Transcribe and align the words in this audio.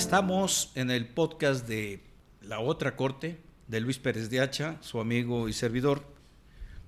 Estamos 0.00 0.72
en 0.76 0.90
el 0.90 1.06
podcast 1.06 1.68
de 1.68 2.00
La 2.40 2.60
Otra 2.60 2.96
Corte 2.96 3.38
de 3.68 3.80
Luis 3.80 3.98
Pérez 3.98 4.30
de 4.30 4.40
Hacha, 4.40 4.78
su 4.80 4.98
amigo 4.98 5.46
y 5.46 5.52
servidor. 5.52 6.02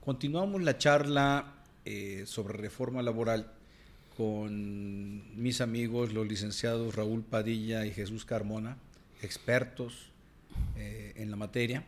Continuamos 0.03 0.63
la 0.63 0.79
charla 0.79 1.63
eh, 1.85 2.25
sobre 2.27 2.57
reforma 2.57 3.03
laboral 3.03 3.53
con 4.17 5.41
mis 5.41 5.61
amigos, 5.61 6.15
los 6.15 6.27
licenciados 6.27 6.95
Raúl 6.95 7.23
Padilla 7.23 7.85
y 7.85 7.93
Jesús 7.93 8.25
Carmona, 8.25 8.79
expertos 9.21 10.11
eh, 10.79 11.13
en 11.17 11.31
la 11.31 11.37
materia, 11.37 11.85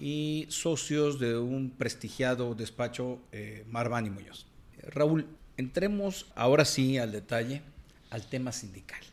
y 0.00 0.46
socios 0.48 1.20
de 1.20 1.36
un 1.36 1.72
prestigiado 1.76 2.54
despacho, 2.54 3.20
eh, 3.32 3.66
Marván 3.68 4.06
y 4.06 4.10
Muñoz. 4.10 4.46
Raúl, 4.82 5.26
entremos 5.58 6.32
ahora 6.34 6.64
sí 6.64 6.96
al 6.96 7.12
detalle, 7.12 7.60
al 8.08 8.26
tema 8.26 8.50
sindical 8.50 9.04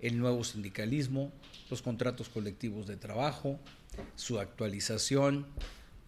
el 0.00 0.18
nuevo 0.18 0.44
sindicalismo, 0.44 1.32
los 1.70 1.82
contratos 1.82 2.28
colectivos 2.28 2.86
de 2.86 2.96
trabajo, 2.96 3.58
su 4.16 4.38
actualización, 4.38 5.46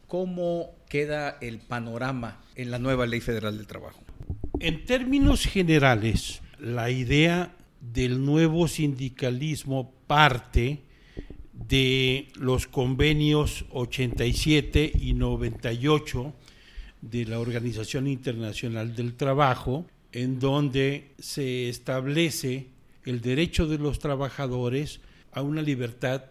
cómo 0.06 0.74
queda 0.88 1.38
el 1.40 1.58
panorama 1.58 2.40
en 2.56 2.70
la 2.70 2.78
nueva 2.78 3.06
Ley 3.06 3.20
Federal 3.20 3.56
del 3.56 3.66
Trabajo. 3.66 4.00
En 4.58 4.84
términos 4.84 5.46
generales, 5.46 6.42
la 6.58 6.90
idea 6.90 7.56
del 7.80 8.24
nuevo 8.24 8.68
sindicalismo 8.68 9.92
parte 10.06 10.80
de 11.52 12.28
los 12.34 12.66
convenios 12.66 13.64
87 13.70 14.92
y 15.00 15.14
98 15.14 16.34
de 17.00 17.24
la 17.24 17.38
Organización 17.38 18.08
Internacional 18.08 18.94
del 18.94 19.14
Trabajo, 19.14 19.86
en 20.12 20.40
donde 20.40 21.12
se 21.18 21.68
establece 21.68 22.66
el 23.04 23.20
derecho 23.20 23.66
de 23.66 23.78
los 23.78 23.98
trabajadores 23.98 25.00
a 25.32 25.42
una 25.42 25.62
libertad 25.62 26.24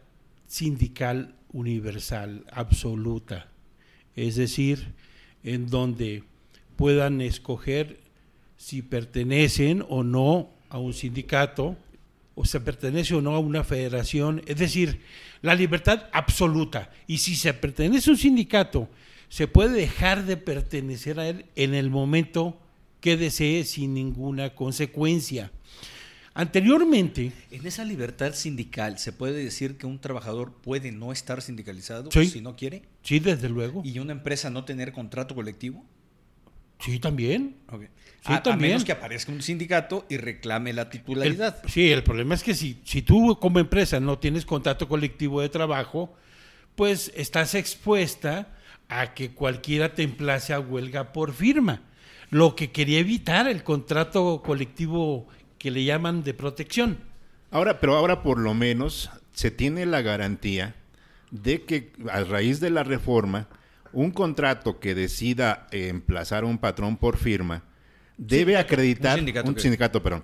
sindical 0.48 1.36
universal, 1.52 2.46
absoluta. 2.52 3.48
Es 4.16 4.36
decir, 4.36 4.94
en 5.44 5.70
donde 5.70 6.24
puedan 6.76 7.22
escoger 7.22 8.00
si 8.58 8.82
pertenecen 8.82 9.86
o 9.88 10.04
no 10.04 10.50
a 10.70 10.78
un 10.80 10.94
sindicato, 10.94 11.78
o 12.36 12.46
se 12.46 12.60
pertenece 12.62 13.16
o 13.16 13.22
no 13.22 13.36
a 13.36 13.40
una 13.40 13.64
federación, 13.64 14.42
es 14.46 14.58
decir, 14.58 15.02
la 15.42 15.56
libertad 15.56 16.08
absoluta. 16.14 16.90
Y 17.08 17.18
si 17.18 17.36
se 17.36 17.54
pertenece 17.54 18.10
a 18.10 18.14
un 18.14 18.18
sindicato, 18.18 18.90
se 19.28 19.48
puede 19.48 19.72
dejar 19.72 20.26
de 20.26 20.38
pertenecer 20.38 21.20
a 21.20 21.28
él 21.28 21.46
en 21.56 21.74
el 21.74 21.90
momento 21.90 22.58
que 23.02 23.18
desee 23.18 23.64
sin 23.64 23.94
ninguna 23.94 24.56
consecuencia. 24.56 25.52
Anteriormente... 26.34 27.32
En 27.52 27.66
esa 27.66 27.84
libertad 27.84 28.34
sindical, 28.34 29.00
¿se 29.00 29.12
puede 29.12 29.44
decir 29.44 29.78
que 29.78 29.88
un 29.88 30.00
trabajador 30.00 30.54
puede 30.54 30.92
no 30.92 31.12
estar 31.12 31.42
sindicalizado 31.42 32.12
si 32.12 32.42
no 32.42 32.56
quiere? 32.56 32.84
Sí, 33.04 33.20
desde 33.20 33.50
luego. 33.50 33.82
¿Y 33.84 34.00
una 34.00 34.12
empresa 34.12 34.50
no 34.50 34.64
tener 34.66 34.92
contrato 34.92 35.36
colectivo? 35.36 35.86
Sí, 36.80 37.00
también. 37.00 37.58
Sí, 37.72 38.34
a, 38.34 38.42
también. 38.42 38.72
menos 38.72 38.86
que 38.86 38.94
aparezca 38.94 39.32
un 39.32 39.42
sindicato 39.42 40.06
y 40.10 40.18
reclame 40.18 40.72
la 40.72 40.90
titularidad. 40.90 41.62
sí, 41.68 41.92
el 41.92 42.04
problema 42.04 42.36
es 42.36 42.44
que 42.44 42.56
si, 42.56 42.80
si 42.86 43.02
tú 43.02 43.38
como 43.40 43.60
empresa 43.60 44.00
no 44.00 44.18
tienes 44.18 44.46
contrato 44.46 44.88
colectivo 44.88 45.42
de 45.42 45.50
trabajo, 45.50 46.14
pues 46.76 47.12
estás 47.16 47.56
expuesta 47.56 48.56
a 48.88 49.14
que 49.14 49.32
cualquiera 49.32 49.94
te 49.94 50.04
emplace 50.04 50.54
a 50.54 50.60
huelga 50.60 51.12
por 51.12 51.34
firma. 51.34 51.82
Lo 52.30 52.56
que 52.56 52.72
quería 52.72 53.00
evitar 53.00 53.48
el 53.48 53.64
contrato 53.64 54.42
colectivo 54.44 55.28
que 55.60 55.70
le 55.70 55.84
llaman 55.84 56.24
de 56.24 56.34
protección. 56.34 56.98
Ahora, 57.52 57.80
pero 57.80 57.96
ahora 57.96 58.24
por 58.24 58.40
lo 58.40 58.54
menos 58.54 59.10
se 59.34 59.52
tiene 59.52 59.86
la 59.86 60.02
garantía 60.02 60.76
de 61.32 61.64
que 61.64 61.92
a 62.12 62.24
raíz 62.24 62.60
de 62.60 62.72
la 62.72 62.84
reforma, 62.84 63.48
un 63.92 64.12
contrato 64.12 64.80
que 64.80 64.96
decida 64.96 65.68
emplazar 65.72 66.44
a 66.44 66.48
un 66.48 66.58
patrón 66.58 66.98
por 66.98 67.18
firma 67.18 67.64
debe 68.18 68.58
acreditar, 68.58 69.20
un 69.46 69.58
sindicato, 69.58 70.04
perdón, 70.04 70.24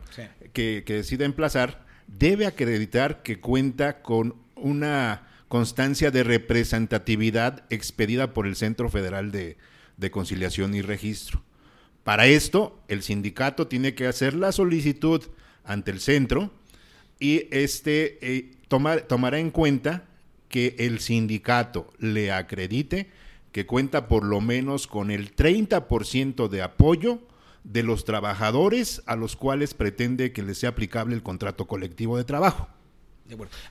que, 0.54 0.84
que 0.86 0.94
decida 0.94 1.26
emplazar, 1.26 1.86
debe 2.08 2.46
acreditar 2.46 3.24
que 3.24 3.40
cuenta 3.40 4.02
con 4.02 4.36
una 4.56 5.28
constancia 5.48 6.12
de 6.12 6.24
representatividad 6.24 7.64
expedida 7.70 8.34
por 8.34 8.48
el 8.48 8.56
Centro 8.56 8.90
Federal 8.90 9.32
de, 9.32 9.58
de 9.98 10.12
Conciliación 10.12 10.76
y 10.76 10.82
Registro. 10.82 11.42
Para 12.06 12.28
esto, 12.28 12.80
el 12.88 13.02
sindicato 13.02 13.66
tiene 13.66 13.96
que 13.96 14.06
hacer 14.06 14.36
la 14.36 14.52
solicitud 14.52 15.24
ante 15.64 15.90
el 15.90 16.00
centro 16.00 16.52
y 17.20 17.48
este 17.50 18.20
eh, 18.22 18.52
tomará 18.68 19.40
en 19.40 19.50
cuenta 19.50 20.06
que 20.48 20.76
el 20.78 21.00
sindicato 21.00 21.92
le 21.98 22.32
acredite 22.32 23.10
que 23.52 23.66
cuenta 23.66 24.08
por 24.08 24.24
lo 24.24 24.40
menos 24.40 24.86
con 24.86 25.10
el 25.10 25.36
30% 25.36 26.48
de 26.48 26.62
apoyo 26.62 27.22
de 27.64 27.82
los 27.82 28.06
trabajadores 28.06 29.02
a 29.08 29.16
los 29.16 29.36
cuales 29.36 29.74
pretende 29.74 30.32
que 30.32 30.44
les 30.44 30.60
sea 30.60 30.70
aplicable 30.70 31.16
el 31.16 31.24
contrato 31.24 31.66
colectivo 31.66 32.18
de 32.18 32.24
trabajo. 32.24 32.68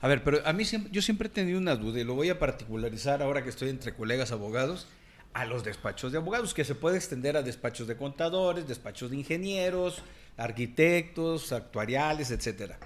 A 0.01 0.09
ver, 0.09 0.25
pero 0.25 0.45
a 0.45 0.53
mí 0.53 0.65
siempre, 0.65 0.91
yo 0.91 1.03
siempre 1.03 1.29
he 1.29 1.31
tenido 1.31 1.57
una 1.57 1.77
duda 1.77 2.01
y 2.01 2.05
lo 2.05 2.17
voy 2.17 2.31
a 2.31 2.41
particularizar 2.41 3.23
ahora 3.23 3.45
que 3.45 3.51
estoy 3.51 3.69
entre 3.69 3.95
colegas 3.95 4.33
abogados 4.33 4.89
a 5.35 5.45
los 5.45 5.65
despachos 5.65 6.13
de 6.13 6.19
abogados, 6.19 6.55
que 6.55 6.65
se 6.65 6.77
puede 6.77 6.97
extender 6.97 7.37
a 7.37 7.43
despachos 7.43 7.89
de 7.89 7.97
contadores, 7.97 8.69
despachos 8.69 9.11
de 9.11 9.17
ingenieros, 9.17 10.01
arquitectos, 10.37 11.53
actuariales, 11.53 12.31
etcétera. 12.31 12.79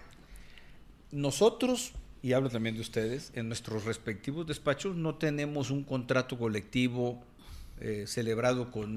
Nosotros, 1.12 1.92
y 2.22 2.32
hablo 2.32 2.48
también 2.48 2.74
de 2.74 2.80
ustedes, 2.80 3.32
en 3.34 3.48
nuestros 3.48 3.84
respectivos 3.84 4.46
despachos 4.46 4.96
no 4.96 5.14
tenemos 5.16 5.70
un 5.70 5.84
contrato 5.84 6.38
colectivo 6.38 7.22
eh, 7.80 8.04
celebrado 8.06 8.70
con 8.72 8.90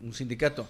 un, 0.00 0.14
sindicato. 0.14 0.66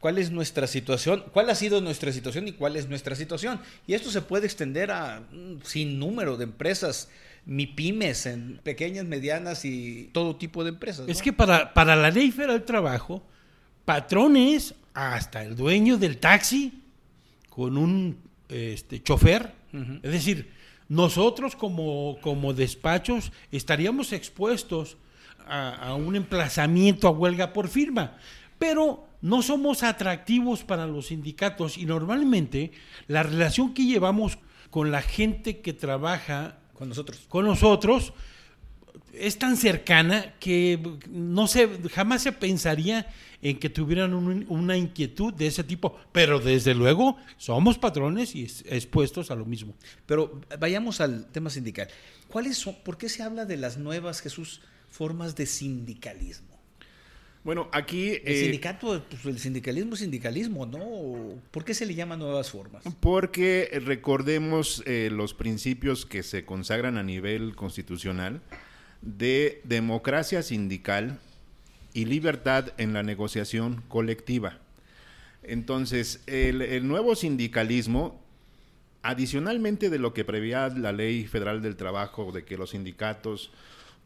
¿Cuál 0.00 0.18
es 0.18 0.30
nuestra 0.30 0.66
situación? 0.66 1.24
¿Cuál 1.32 1.50
ha 1.50 1.54
sido 1.54 1.80
nuestra 1.80 2.12
situación 2.12 2.46
y 2.46 2.52
cuál 2.52 2.76
es 2.76 2.88
nuestra 2.88 3.16
situación? 3.16 3.60
Y 3.86 3.94
esto 3.94 4.10
se 4.10 4.22
puede 4.22 4.46
extender 4.46 4.92
a 4.92 5.22
un 5.32 5.60
sinnúmero 5.64 6.36
de 6.36 6.44
empresas 6.44 7.08
pymes, 7.74 8.26
en 8.26 8.60
pequeñas, 8.62 9.06
medianas 9.06 9.64
y 9.64 10.10
todo 10.12 10.36
tipo 10.36 10.62
de 10.64 10.70
empresas. 10.70 11.08
Es 11.08 11.22
que 11.22 11.32
para, 11.32 11.72
para 11.72 11.96
la 11.96 12.10
ley 12.10 12.30
federal 12.30 12.58
del 12.58 12.66
trabajo, 12.66 13.22
patrones, 13.84 14.74
hasta 14.94 15.42
el 15.42 15.56
dueño 15.56 15.96
del 15.96 16.18
taxi 16.18 16.82
con 17.48 17.78
un 17.78 18.18
este, 18.48 19.02
chofer, 19.02 19.52
es 20.02 20.12
decir, 20.12 20.50
nosotros 20.88 21.56
como, 21.56 22.18
como 22.20 22.54
despachos 22.54 23.32
estaríamos 23.52 24.12
expuestos 24.12 24.96
a, 25.46 25.74
a 25.74 25.94
un 25.94 26.16
emplazamiento 26.16 27.08
a 27.08 27.10
huelga 27.10 27.52
por 27.52 27.68
firma, 27.68 28.16
pero 28.58 29.07
no 29.20 29.42
somos 29.42 29.82
atractivos 29.82 30.64
para 30.64 30.86
los 30.86 31.06
sindicatos 31.06 31.78
y 31.78 31.86
normalmente 31.86 32.72
la 33.06 33.22
relación 33.22 33.74
que 33.74 33.84
llevamos 33.84 34.38
con 34.70 34.90
la 34.90 35.02
gente 35.02 35.60
que 35.60 35.72
trabaja 35.72 36.58
con 36.74 36.88
nosotros. 36.88 37.26
Con 37.28 37.44
nosotros 37.46 38.12
es 39.12 39.38
tan 39.38 39.56
cercana 39.56 40.34
que 40.38 40.80
no 41.10 41.46
se, 41.46 41.68
jamás 41.90 42.22
se 42.22 42.32
pensaría 42.32 43.08
en 43.40 43.58
que 43.58 43.70
tuvieran 43.70 44.14
una 44.14 44.76
inquietud 44.76 45.32
de 45.32 45.46
ese 45.46 45.64
tipo, 45.64 45.96
pero 46.12 46.40
desde 46.40 46.74
luego 46.74 47.16
somos 47.36 47.78
patrones 47.78 48.34
y 48.34 48.42
expuestos 48.42 49.30
a 49.30 49.36
lo 49.36 49.44
mismo. 49.44 49.74
Pero 50.06 50.40
vayamos 50.58 51.00
al 51.00 51.26
tema 51.26 51.50
sindical. 51.50 51.88
¿Cuáles 52.28 52.58
son, 52.58 52.76
por 52.84 52.98
qué 52.98 53.08
se 53.08 53.22
habla 53.22 53.44
de 53.44 53.56
las 53.56 53.78
nuevas, 53.78 54.20
Jesús, 54.20 54.60
formas 54.90 55.36
de 55.36 55.46
sindicalismo? 55.46 56.47
Bueno, 57.48 57.70
aquí... 57.72 58.10
El 58.10 58.34
eh, 58.34 58.40
sindicato, 58.42 59.02
pues, 59.08 59.24
el 59.24 59.38
sindicalismo 59.38 59.94
es 59.94 60.00
sindicalismo, 60.00 60.66
¿no? 60.66 61.40
¿Por 61.50 61.64
qué 61.64 61.72
se 61.72 61.86
le 61.86 61.94
llama 61.94 62.14
nuevas 62.14 62.50
formas? 62.50 62.84
Porque 63.00 63.80
recordemos 63.86 64.82
eh, 64.84 65.08
los 65.10 65.32
principios 65.32 66.04
que 66.04 66.22
se 66.22 66.44
consagran 66.44 66.98
a 66.98 67.02
nivel 67.02 67.56
constitucional 67.56 68.42
de 69.00 69.62
democracia 69.64 70.42
sindical 70.42 71.20
y 71.94 72.04
libertad 72.04 72.74
en 72.76 72.92
la 72.92 73.02
negociación 73.02 73.82
colectiva. 73.88 74.58
Entonces, 75.42 76.20
el, 76.26 76.60
el 76.60 76.86
nuevo 76.86 77.16
sindicalismo, 77.16 78.20
adicionalmente 79.00 79.88
de 79.88 79.98
lo 79.98 80.12
que 80.12 80.22
prevía 80.22 80.68
la 80.68 80.92
ley 80.92 81.26
federal 81.26 81.62
del 81.62 81.76
trabajo, 81.76 82.30
de 82.30 82.44
que 82.44 82.58
los 82.58 82.72
sindicatos 82.72 83.52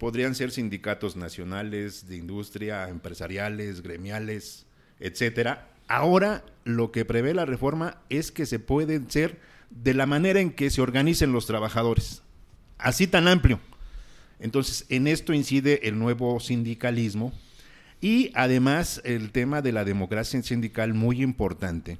podrían 0.02 0.34
ser 0.34 0.50
sindicatos 0.50 1.14
nacionales, 1.14 2.08
de 2.08 2.16
industria, 2.16 2.88
empresariales, 2.88 3.84
gremiales, 3.84 4.66
etcétera. 4.98 5.70
Ahora 5.86 6.44
lo 6.64 6.90
que 6.90 7.04
prevé 7.04 7.34
la 7.34 7.44
reforma 7.44 7.98
es 8.08 8.32
que 8.32 8.44
se 8.44 8.58
pueden 8.58 9.08
ser 9.08 9.38
de 9.70 9.94
la 9.94 10.06
manera 10.06 10.40
en 10.40 10.54
que 10.54 10.70
se 10.70 10.80
organicen 10.80 11.30
los 11.30 11.46
trabajadores, 11.46 12.22
así 12.78 13.06
tan 13.06 13.28
amplio. 13.28 13.60
Entonces, 14.40 14.86
en 14.88 15.06
esto 15.06 15.34
incide 15.34 15.86
el 15.86 15.96
nuevo 16.00 16.40
sindicalismo 16.40 17.32
y 18.00 18.32
además 18.34 19.00
el 19.04 19.30
tema 19.30 19.62
de 19.62 19.70
la 19.70 19.84
democracia 19.84 20.42
sindical 20.42 20.94
muy 20.94 21.22
importante. 21.22 21.98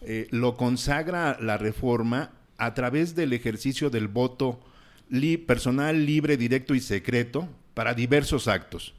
Eh, 0.00 0.28
lo 0.30 0.56
consagra 0.56 1.36
la 1.38 1.58
reforma 1.58 2.32
a 2.56 2.72
través 2.72 3.14
del 3.14 3.34
ejercicio 3.34 3.90
del 3.90 4.08
voto 4.08 4.60
personal, 5.46 6.06
libre, 6.06 6.36
directo 6.36 6.74
y 6.74 6.80
secreto 6.80 7.48
para 7.74 7.94
diversos 7.94 8.48
actos, 8.48 8.94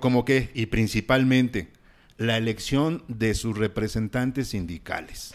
como 0.00 0.24
que, 0.24 0.50
y 0.54 0.66
principalmente, 0.66 1.68
la 2.16 2.36
elección 2.36 3.02
de 3.08 3.34
sus 3.34 3.56
representantes 3.56 4.48
sindicales. 4.48 5.34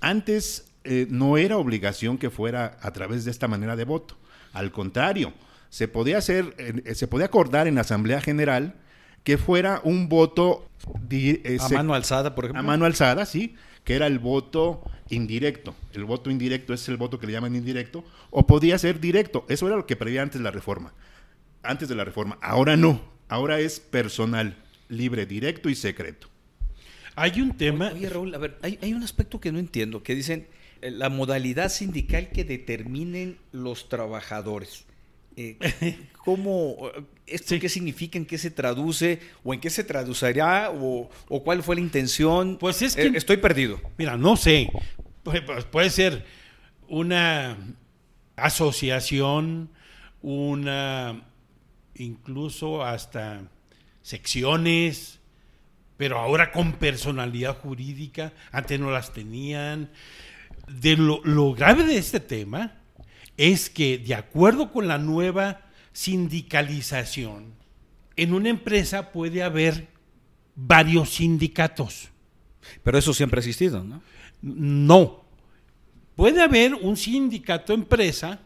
Antes 0.00 0.72
eh, 0.84 1.06
no 1.10 1.36
era 1.36 1.56
obligación 1.56 2.18
que 2.18 2.30
fuera 2.30 2.78
a 2.80 2.92
través 2.92 3.24
de 3.24 3.30
esta 3.30 3.48
manera 3.48 3.76
de 3.76 3.84
voto. 3.84 4.16
Al 4.52 4.70
contrario, 4.70 5.32
se 5.70 5.88
podía 5.88 6.18
hacer, 6.18 6.54
eh, 6.58 6.94
se 6.94 7.08
podía 7.08 7.26
acordar 7.26 7.66
en 7.66 7.74
la 7.74 7.80
Asamblea 7.80 8.20
General 8.20 8.74
que 9.24 9.38
fuera 9.38 9.80
un 9.82 10.08
voto 10.08 10.68
eh, 11.10 11.58
a 11.58 11.68
mano 11.70 11.94
alzada, 11.94 12.34
por 12.34 12.44
ejemplo. 12.44 12.60
A 12.60 12.62
mano 12.62 12.84
alzada, 12.84 13.24
sí, 13.24 13.56
que 13.84 13.94
era 13.94 14.06
el 14.06 14.18
voto 14.18 14.82
indirecto. 15.10 15.74
El 15.92 16.04
voto 16.04 16.30
indirecto 16.30 16.74
es 16.74 16.88
el 16.88 16.96
voto 16.96 17.18
que 17.18 17.26
le 17.26 17.32
llaman 17.32 17.54
indirecto, 17.54 18.04
o 18.30 18.46
podía 18.46 18.78
ser 18.78 19.00
directo. 19.00 19.44
Eso 19.48 19.66
era 19.66 19.76
lo 19.76 19.86
que 19.86 19.96
preveía 19.96 20.22
antes 20.22 20.40
la 20.40 20.50
reforma. 20.50 20.92
Antes 21.62 21.88
de 21.88 21.94
la 21.94 22.04
reforma. 22.04 22.38
Ahora 22.42 22.76
no. 22.76 23.00
Ahora 23.28 23.60
es 23.60 23.80
personal, 23.80 24.56
libre, 24.88 25.26
directo 25.26 25.68
y 25.68 25.74
secreto. 25.74 26.28
Hay 27.16 27.40
un 27.40 27.56
tema. 27.56 27.92
Oye, 27.94 28.08
Raúl, 28.08 28.34
a 28.34 28.38
ver, 28.38 28.58
hay, 28.62 28.78
hay 28.82 28.92
un 28.92 29.02
aspecto 29.02 29.40
que 29.40 29.52
no 29.52 29.58
entiendo, 29.58 30.02
que 30.02 30.14
dicen 30.14 30.48
eh, 30.82 30.90
la 30.90 31.08
modalidad 31.08 31.68
sindical 31.70 32.30
que 32.30 32.44
determinen 32.44 33.38
los 33.52 33.88
trabajadores. 33.88 34.84
Eh, 35.36 36.08
¿Cómo, 36.24 36.90
esto 37.26 37.54
qué 37.60 37.68
significa, 37.68 38.16
en 38.18 38.26
qué 38.26 38.38
se 38.38 38.50
traduce, 38.50 39.20
o 39.42 39.52
en 39.52 39.60
qué 39.60 39.70
se 39.70 39.84
traducirá, 39.84 40.70
o, 40.72 41.10
cuál 41.42 41.62
fue 41.62 41.76
la 41.76 41.82
intención? 41.82 42.56
Pues 42.58 42.82
es 42.82 42.96
que... 42.96 43.06
Eh, 43.06 43.12
estoy 43.14 43.36
perdido. 43.36 43.80
Mira, 43.98 44.16
no 44.16 44.36
sé. 44.36 44.70
Pues, 45.22 45.42
puede 45.70 45.90
ser 45.90 46.24
una 46.88 47.56
asociación, 48.36 49.70
una 50.22 51.24
incluso 51.96 52.82
hasta 52.82 53.42
secciones, 54.02 55.20
pero 55.96 56.18
ahora 56.18 56.52
con 56.52 56.72
personalidad 56.72 57.58
jurídica, 57.58 58.32
antes 58.50 58.78
no 58.80 58.90
las 58.90 59.12
tenían 59.12 59.90
de 60.68 60.96
lo, 60.96 61.54
grave 61.54 61.84
de 61.84 61.98
este 61.98 62.20
tema 62.20 62.80
es 63.36 63.70
que, 63.70 63.98
de 63.98 64.14
acuerdo 64.14 64.70
con 64.70 64.88
la 64.88 64.98
nueva 64.98 65.62
sindicalización, 65.92 67.54
en 68.16 68.32
una 68.32 68.48
empresa 68.48 69.12
puede 69.12 69.42
haber 69.42 69.88
varios 70.54 71.14
sindicatos. 71.14 72.08
Pero 72.82 72.98
eso 72.98 73.12
siempre 73.12 73.38
ha 73.38 73.42
existido, 73.42 73.82
¿no? 73.82 74.02
No. 74.40 75.24
Puede 76.16 76.42
haber 76.42 76.74
un 76.74 76.96
sindicato 76.96 77.72
empresa, 77.72 78.40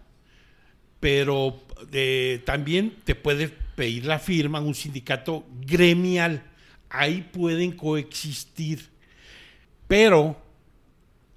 pero 1.01 1.61
eh, 1.93 2.43
también 2.47 2.97
te 3.05 3.15
puede 3.15 3.49
pedir 3.49 4.07
la 4.07 4.19
firma 4.19 4.61
un 4.61 4.75
sindicato 4.75 5.47
gremial. 5.61 6.43
Ahí 6.89 7.29
pueden 7.31 7.73
coexistir. 7.73 8.89
Pero 9.87 10.41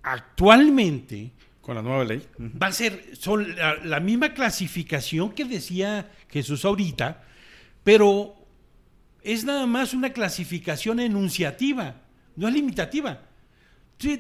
actualmente 0.02 1.32
con 1.62 1.76
la 1.76 1.82
nueva 1.82 2.04
ley 2.04 2.26
va 2.40 2.68
a 2.68 2.72
ser 2.72 3.12
son 3.18 3.56
la, 3.56 4.00
misma 4.00 4.34
clasificación 4.34 5.32
que 5.32 5.46
decía 5.46 6.10
Jesús 6.30 6.66
ahorita, 6.66 7.24
pero 7.84 8.36
es 9.24 9.44
nada 9.44 9.66
más 9.68 9.94
una 9.94 10.12
clasificación 10.12 11.00
enunciativa, 11.00 11.96
no 12.36 12.48
es 12.48 12.54
limitativa. 12.54 13.22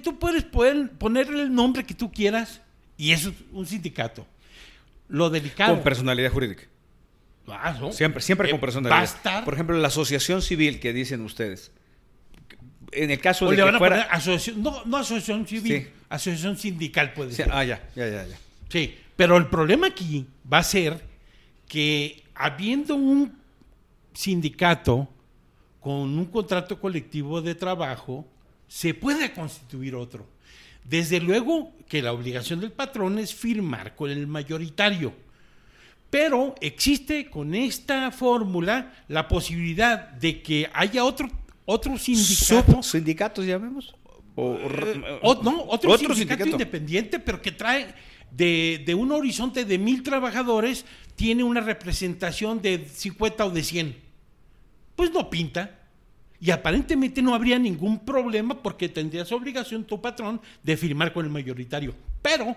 tú 0.03 0.19
puedes 0.19 0.43
ponerle 0.43 1.43
el 1.43 1.53
nombre 1.53 1.83
que 1.83 1.93
tú 1.93 2.11
quieras 2.11 2.61
y 2.97 3.11
es 3.11 3.29
un 3.51 3.65
sindicato. 3.65 4.27
Lo 5.09 5.29
delicado. 5.29 5.73
Con 5.73 5.83
personalidad 5.83 6.31
jurídica. 6.31 6.63
Ah, 7.47 7.77
siempre, 7.91 8.21
siempre 8.21 8.49
con 8.49 8.59
eh, 8.59 8.61
personalidad. 8.61 9.43
Por 9.43 9.53
ejemplo, 9.55 9.77
la 9.77 9.87
asociación 9.87 10.41
civil 10.41 10.79
que 10.79 10.93
dicen 10.93 11.21
ustedes 11.21 11.71
en 12.91 13.11
el 13.11 13.19
caso 13.19 13.49
de 13.49 13.55
que 13.55 13.77
fuera... 13.77 14.03
asociación, 14.03 14.61
no, 14.61 14.83
no 14.85 14.97
asociación 14.97 15.47
civil, 15.47 15.89
asociación 16.09 16.57
sindical 16.57 17.13
puede 17.13 17.31
ser. 17.31 17.49
Ah, 17.51 17.63
ya, 17.63 17.87
ya, 17.95 18.07
ya, 18.07 18.25
ya. 18.25 18.37
Sí, 18.69 18.95
pero 19.15 19.37
el 19.37 19.47
problema 19.47 19.87
aquí 19.87 20.25
va 20.51 20.59
a 20.59 20.63
ser 20.63 21.01
que 21.67 22.23
habiendo 22.35 22.95
un 22.95 23.37
sindicato 24.13 25.07
con 25.79 26.17
un 26.17 26.25
contrato 26.25 26.79
colectivo 26.79 27.41
de 27.41 27.55
trabajo, 27.55 28.27
se 28.67 28.93
puede 28.93 29.33
constituir 29.33 29.95
otro. 29.95 30.27
Desde 30.83 31.19
luego 31.19 31.73
que 31.87 32.01
la 32.01 32.13
obligación 32.13 32.59
del 32.59 32.71
patrón 32.71 33.19
es 33.19 33.33
firmar 33.33 33.95
con 33.95 34.09
el 34.09 34.27
mayoritario. 34.27 35.13
Pero 36.09 36.55
existe 36.61 37.29
con 37.29 37.55
esta 37.55 38.11
fórmula 38.11 38.93
la 39.07 39.27
posibilidad 39.27 40.09
de 40.09 40.41
que 40.41 40.69
haya 40.73 41.03
otro 41.03 41.29
otro 41.65 41.97
sindicato. 41.97 42.83
¿Sindicatos 42.83 43.45
llamemos? 43.45 43.95
O, 44.35 44.55
eh, 44.55 45.19
no, 45.43 45.63
otro, 45.67 45.97
sindicato, 46.15 46.47
independiente, 46.47 47.19
pero 47.19 47.41
que 47.41 47.51
trae 47.51 47.93
de, 48.31 48.95
un 48.97 49.11
horizonte 49.11 49.65
de 49.65 49.77
mil 49.77 50.03
trabajadores, 50.03 50.85
tiene 51.15 51.43
una 51.43 51.61
representación 51.61 52.61
de 52.61 52.87
50 52.87 53.45
o 53.45 53.49
de 53.51 53.63
100. 53.63 53.95
Pues 54.95 55.11
no 55.11 55.29
pinta. 55.29 55.77
Y 56.39 56.49
aparentemente 56.49 57.21
no 57.21 57.35
habría 57.35 57.59
ningún 57.59 57.99
problema 57.99 58.63
porque 58.63 58.89
tendrías 58.89 59.31
obligación 59.31 59.83
tu 59.83 60.01
patrón 60.01 60.41
de 60.63 60.75
firmar 60.75 61.13
con 61.13 61.23
el 61.23 61.31
mayoritario. 61.31 61.93
Pero 62.21 62.55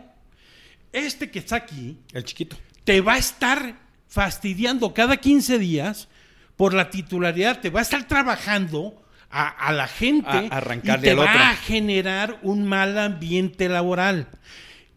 este 0.90 1.30
que 1.30 1.40
está 1.40 1.56
aquí, 1.56 1.98
el 2.12 2.24
chiquito, 2.24 2.56
te 2.84 3.02
va 3.02 3.14
a 3.14 3.18
estar 3.18 3.78
fastidiando 4.08 4.94
cada 4.94 5.18
15 5.18 5.58
días 5.58 6.08
por 6.56 6.74
la 6.74 6.90
titularidad, 6.90 7.60
te 7.60 7.70
va 7.70 7.80
a 7.80 7.82
estar 7.82 8.06
trabajando 8.06 9.02
a, 9.30 9.72
la 9.72 9.88
gente 9.88 10.48
y 10.82 10.98
te 11.00 11.14
va 11.14 11.50
a 11.50 11.56
generar 11.56 12.38
un 12.42 12.64
mal 12.64 12.96
ambiente 12.96 13.68
laboral. 13.68 14.28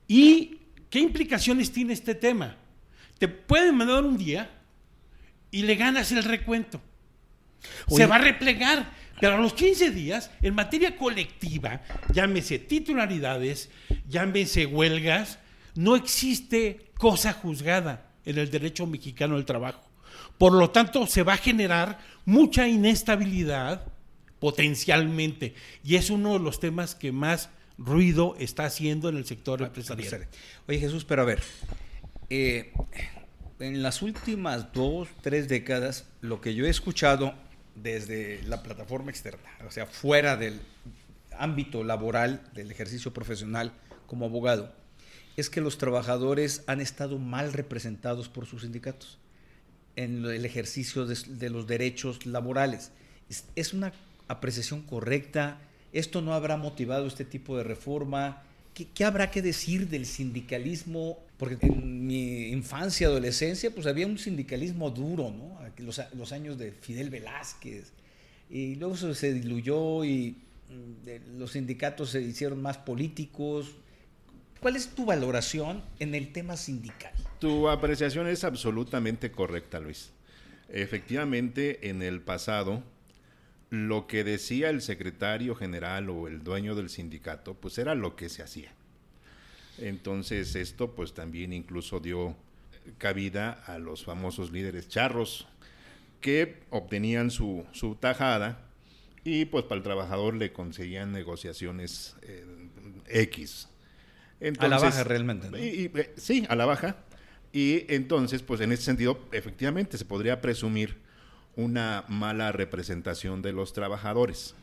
¿Y 0.08 0.60
qué 0.92 1.00
implicaciones 1.00 1.72
tiene 1.72 1.94
este 1.94 2.14
tema? 2.14 2.56
Te 3.18 3.28
pueden 3.28 3.76
mandar 3.76 4.04
un 4.04 4.18
día 4.18 4.52
y 5.50 5.64
le 5.64 5.76
ganas 5.76 6.12
el 6.12 6.24
recuento. 6.24 6.80
Se 7.88 8.06
va 8.06 8.16
a 8.16 8.20
replegar. 8.20 9.08
Pero 9.20 9.34
a 9.34 9.38
los 9.40 9.54
15 9.54 9.90
días, 9.90 10.30
en 10.44 10.54
materia 10.54 10.96
colectiva, 10.96 11.82
llámese 12.14 12.60
titularidades, 12.60 13.72
llámese 14.08 14.68
huelgas, 14.68 15.40
no 15.74 15.96
existe 15.96 16.92
cosa 17.00 17.34
juzgada 17.34 18.12
en 18.26 18.38
el 18.38 18.52
derecho 18.52 18.86
mexicano 18.86 19.36
del 19.36 19.46
trabajo. 19.46 19.87
Por 20.38 20.54
lo 20.54 20.70
tanto, 20.70 21.08
se 21.08 21.24
va 21.24 21.34
a 21.34 21.38
generar 21.38 22.00
mucha 22.26 22.68
inestabilidad 22.68 23.86
potencialmente. 24.40 25.56
Y 25.84 25.96
es 25.96 26.10
uno 26.10 26.34
de 26.34 26.40
los 26.40 26.60
temas 26.60 26.96
que 26.96 27.12
más 27.12 27.50
ruido 27.78 28.36
está 28.40 28.66
haciendo 28.66 29.10
en 29.10 29.18
el 29.18 29.26
sector 29.26 29.62
empresarial. 29.62 30.28
Oye 30.68 30.80
Jesús, 30.80 31.06
pero 31.06 31.22
a 31.22 31.26
ver, 31.26 31.42
eh, 32.30 32.74
en 33.60 33.82
las 33.82 34.02
últimas 34.02 34.74
dos, 34.74 35.10
tres 35.22 35.48
décadas, 35.48 36.06
lo 36.22 36.42
que 36.42 36.54
yo 36.56 36.66
he 36.66 36.70
escuchado 36.70 37.34
desde 37.76 38.42
la 38.44 38.64
plataforma 38.64 39.12
externa, 39.12 39.50
o 39.68 39.72
sea, 39.72 39.86
fuera 39.86 40.36
del 40.38 40.60
ámbito 41.38 41.84
laboral, 41.84 42.42
del 42.54 42.72
ejercicio 42.72 43.14
profesional 43.14 43.74
como 44.08 44.26
abogado, 44.26 44.74
es 45.36 45.52
que 45.52 45.62
los 45.62 45.78
trabajadores 45.78 46.64
han 46.66 46.82
estado 46.82 47.20
mal 47.20 47.54
representados 47.54 48.28
por 48.28 48.48
sus 48.48 48.64
sindicatos 48.64 49.20
en 49.98 50.24
el 50.24 50.46
ejercicio 50.46 51.06
de, 51.06 51.50
los 51.50 51.68
derechos 51.68 52.26
laborales. 52.26 52.92
Es, 53.56 53.74
una 53.74 53.92
apreciación 54.30 54.84
correcta? 54.84 55.60
¿Esto 55.92 56.22
no 56.22 56.34
habrá 56.34 56.56
motivado 56.56 57.08
este 57.08 57.26
tipo 57.26 57.58
de 57.58 57.64
reforma? 57.64 58.44
¿Qué, 58.74 59.04
habrá 59.04 59.32
que 59.32 59.42
decir 59.42 59.90
del 59.90 60.06
sindicalismo? 60.06 61.20
Porque 61.38 61.58
en 61.66 62.06
mi 62.06 62.50
infancia, 62.50 63.08
adolescencia, 63.08 63.72
pues 63.72 63.88
había 63.88 64.06
un 64.06 64.20
sindicalismo 64.20 64.92
duro, 64.92 65.32
¿no? 65.32 65.58
Los, 65.84 66.00
los 66.14 66.32
años 66.32 66.58
de 66.58 66.72
Fidel 66.72 67.10
Velázquez. 67.10 67.92
Y 68.50 68.76
luego 68.76 68.96
se 68.96 69.34
diluyó 69.34 70.06
y 70.06 70.38
mm, 70.70 71.40
los 71.40 71.52
sindicatos 71.52 72.12
se 72.12 72.22
hicieron 72.22 72.62
más 72.62 72.78
políticos. 72.78 73.76
¿Cuál 74.60 74.76
es 74.76 74.90
tu 74.90 75.06
valoración 75.06 75.84
en 76.00 76.16
el 76.16 76.32
tema 76.32 76.58
sindical? 76.58 77.14
Tu 77.40 77.70
apreciación 77.70 78.28
es 78.28 78.44
absolutamente 78.44 79.32
correcta, 79.32 79.80
Luis. 79.80 80.12
Efectivamente, 80.70 81.90
en 81.90 82.02
el 82.02 82.22
pasado, 82.22 82.84
lo 83.70 84.08
que 84.08 84.24
decía 84.24 84.70
el 84.70 84.82
secretario 84.82 85.56
general 85.56 86.10
o 86.10 86.28
el 86.28 86.44
dueño 86.44 86.76
del 86.76 86.90
sindicato, 86.90 87.54
pues 87.54 87.78
era 87.78 87.96
lo 87.96 88.16
que 88.16 88.30
se 88.30 88.44
hacía. 88.44 88.72
Entonces 89.78 90.56
esto 90.56 90.96
pues 90.96 91.14
también 91.14 91.54
incluso 91.54 92.00
dio 92.00 92.36
cabida 92.98 93.52
a 93.52 93.78
los 93.78 94.04
famosos 94.04 94.52
líderes 94.52 94.88
charros 94.88 95.48
que 96.22 96.64
obtenían 96.72 97.30
su, 97.30 97.66
su 97.74 97.96
tajada 97.96 98.60
y 99.24 99.46
pues 99.46 99.66
para 99.66 99.78
el 99.78 99.84
trabajador 99.84 100.36
le 100.36 100.52
conseguían 100.52 101.12
negociaciones 101.12 102.16
eh, 102.24 102.46
X. 103.08 103.68
a 104.60 104.68
la 104.68 104.80
baja 104.80 105.04
realmente. 105.04 105.50
Eh, 105.54 106.14
sí, 106.18 106.46
a 106.50 106.56
la 106.56 106.66
baja. 106.66 106.98
Y 107.52 107.92
entonces, 107.94 108.44
pues 108.44 108.62
en 108.62 108.72
ese 108.72 108.84
sentido, 108.84 109.20
efectivamente, 109.32 109.98
se 109.98 110.06
podría 110.06 110.42
presumir 110.42 110.98
una 111.56 112.06
mala 112.08 112.52
representación 112.52 113.42
de 113.42 113.52
los 113.52 113.74
trabajadores. 113.74 114.54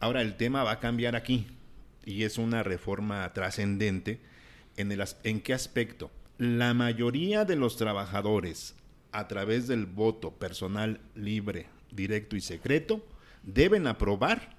Ahora 0.00 0.20
el 0.20 0.36
tema 0.36 0.64
va 0.64 0.72
a 0.72 0.80
cambiar 0.80 1.16
aquí 1.16 1.46
y 2.04 2.24
es 2.24 2.36
una 2.38 2.62
reforma 2.62 3.32
trascendente. 3.32 4.20
¿En, 4.76 4.92
¿En 5.24 5.40
qué 5.40 5.54
aspecto? 5.54 6.10
La 6.38 6.74
mayoría 6.74 7.44
de 7.44 7.56
los 7.56 7.76
trabajadores, 7.76 8.74
a 9.12 9.28
través 9.28 9.68
del 9.68 9.86
voto 9.86 10.32
personal 10.32 11.00
libre, 11.14 11.68
directo 11.90 12.36
y 12.36 12.40
secreto, 12.40 13.06
deben 13.42 13.86
aprobar 13.86 14.56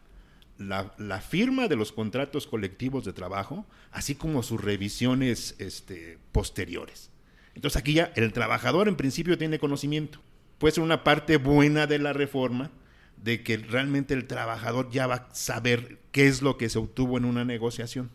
la, 0.57 1.21
firma 1.21 1.67
de 1.67 1.75
los 1.75 1.91
contratos 1.91 2.47
colectivos 2.47 3.05
de 3.05 3.13
trabajo, 3.13 3.65
así 3.91 4.15
como 4.15 4.43
sus 4.43 4.61
revisiones 4.61 5.55
este, 5.59 6.19
posteriores. 6.31 7.09
Entonces 7.55 7.79
aquí 7.79 7.93
ya 7.93 8.11
el 8.15 8.33
trabajador 8.33 8.87
en 8.87 8.95
principio 8.95 9.37
tiene 9.37 9.59
conocimiento. 9.59 10.19
Puede 10.57 10.75
ser 10.75 10.83
una 10.83 11.03
parte 11.03 11.37
buena 11.37 11.87
de 11.87 11.99
la 11.99 12.13
reforma, 12.13 12.71
de 13.17 13.41
que 13.41 13.57
realmente 13.57 14.13
el 14.13 14.27
trabajador 14.27 14.91
ya 14.91 15.07
va 15.07 15.15
a 15.15 15.35
saber 15.35 15.99
qué 16.11 16.27
es 16.27 16.41
lo 16.41 16.57
que 16.57 16.69
se 16.69 16.77
obtuvo 16.77 17.17
en 17.17 17.25
una 17.25 17.45
negociación. 17.45 18.11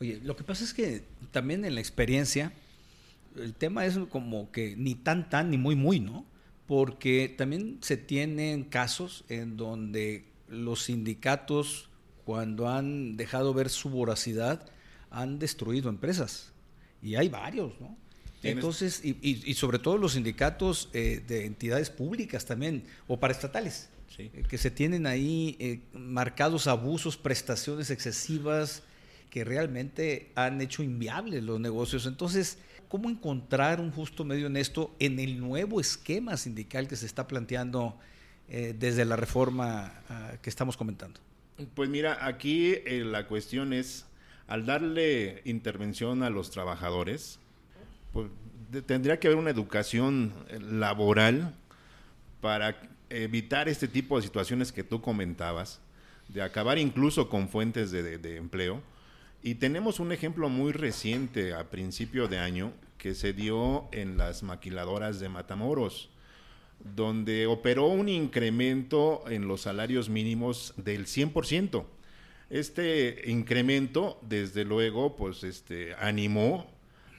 Oye, 0.00 0.20
lo 0.24 0.36
que 0.36 0.44
pasa 0.44 0.64
es 0.64 0.74
que 0.74 1.04
también 1.30 1.64
en 1.64 1.74
la 1.74 1.80
experiencia, 1.80 2.52
el 3.36 3.54
tema 3.54 3.84
es 3.84 3.98
como 4.08 4.50
que 4.50 4.74
ni 4.76 4.94
tan 4.94 5.28
tan 5.28 5.50
ni 5.50 5.58
muy 5.58 5.76
muy, 5.76 6.00
¿no? 6.00 6.26
Porque 6.66 7.32
también 7.36 7.78
se 7.82 7.96
tienen 7.96 8.64
casos 8.64 9.24
en 9.28 9.56
donde 9.56 10.29
los 10.50 10.84
sindicatos, 10.84 11.88
cuando 12.24 12.68
han 12.68 13.16
dejado 13.16 13.54
ver 13.54 13.70
su 13.70 13.88
voracidad, 13.88 14.66
han 15.10 15.38
destruido 15.38 15.88
empresas. 15.88 16.52
Y 17.02 17.14
hay 17.14 17.28
varios, 17.28 17.80
¿no? 17.80 17.96
Entonces, 18.42 19.02
y, 19.04 19.54
sobre 19.54 19.78
todo 19.78 19.98
los 19.98 20.12
sindicatos 20.12 20.88
eh, 20.92 21.22
de 21.26 21.44
entidades 21.44 21.90
públicas 21.90 22.46
también, 22.46 22.84
o 23.06 23.18
paraestatales. 23.18 23.90
Eh, 24.18 24.42
que 24.48 24.58
se 24.58 24.70
tienen 24.70 25.06
ahí 25.06 25.56
eh, 25.60 25.80
marcados 25.92 26.66
abusos, 26.66 27.16
prestaciones 27.16 27.90
excesivas 27.90 28.82
que 29.30 29.44
realmente 29.44 30.32
han 30.34 30.60
hecho 30.60 30.82
inviables 30.82 31.42
los 31.44 31.60
negocios. 31.60 32.06
Entonces, 32.06 32.58
¿cómo 32.88 33.08
encontrar 33.08 33.80
un 33.80 33.92
justo 33.92 34.24
medio 34.24 34.48
en 34.48 34.56
esto 34.56 34.94
en 34.98 35.20
el 35.20 35.38
nuevo 35.38 35.80
esquema 35.80 36.36
sindical 36.36 36.88
que 36.88 36.96
se 36.96 37.06
está 37.06 37.28
planteando 37.28 37.96
eh, 38.50 38.74
desde 38.78 39.04
la 39.04 39.16
reforma 39.16 39.92
ah, 40.08 40.32
que 40.42 40.50
estamos 40.50 40.76
comentando? 40.76 41.20
Pues 41.74 41.88
mira, 41.88 42.26
aquí 42.26 42.76
la 42.86 43.26
cuestión 43.26 43.72
es, 43.72 44.06
al 44.48 44.66
darle 44.66 45.42
intervención 45.44 46.22
a 46.22 46.30
los 46.30 46.50
trabajadores, 46.50 47.38
pues, 48.12 48.28
tendría 48.86 49.18
que 49.18 49.28
haber 49.28 49.38
una 49.38 49.50
educación 49.50 50.32
laboral 50.60 51.54
para 52.40 52.76
evitar 53.10 53.68
este 53.68 53.88
tipo 53.88 54.16
de 54.16 54.22
situaciones 54.22 54.72
que 54.72 54.84
tú 54.84 55.00
comentabas, 55.00 55.80
de 56.28 56.42
acabar 56.42 56.78
incluso 56.78 57.28
con 57.28 57.48
fuentes 57.48 57.90
de, 57.90 58.36
empleo. 58.36 58.80
Y 59.42 59.56
tenemos 59.56 60.00
un 60.00 60.12
ejemplo 60.12 60.48
muy 60.48 60.72
reciente 60.72 61.54
a 61.54 61.70
principio 61.70 62.28
de 62.28 62.38
año 62.38 62.72
que 62.98 63.14
se 63.14 63.32
dio 63.32 63.88
en 63.92 64.16
las 64.16 64.42
maquiladoras 64.42 65.18
de 65.18 65.28
Matamoros, 65.28 66.10
donde 66.84 67.46
operó 67.46 67.88
un 67.88 68.08
incremento 68.08 69.24
en 69.28 69.46
los 69.48 69.62
salarios 69.62 70.08
mínimos 70.08 70.74
del 70.76 71.06
100%. 71.06 71.84
Este 72.48 73.22
incremento, 73.26 74.18
desde 74.22 74.64
luego, 74.64 75.16
pues 75.16 75.44
este, 75.44 75.94
animó 75.94 76.66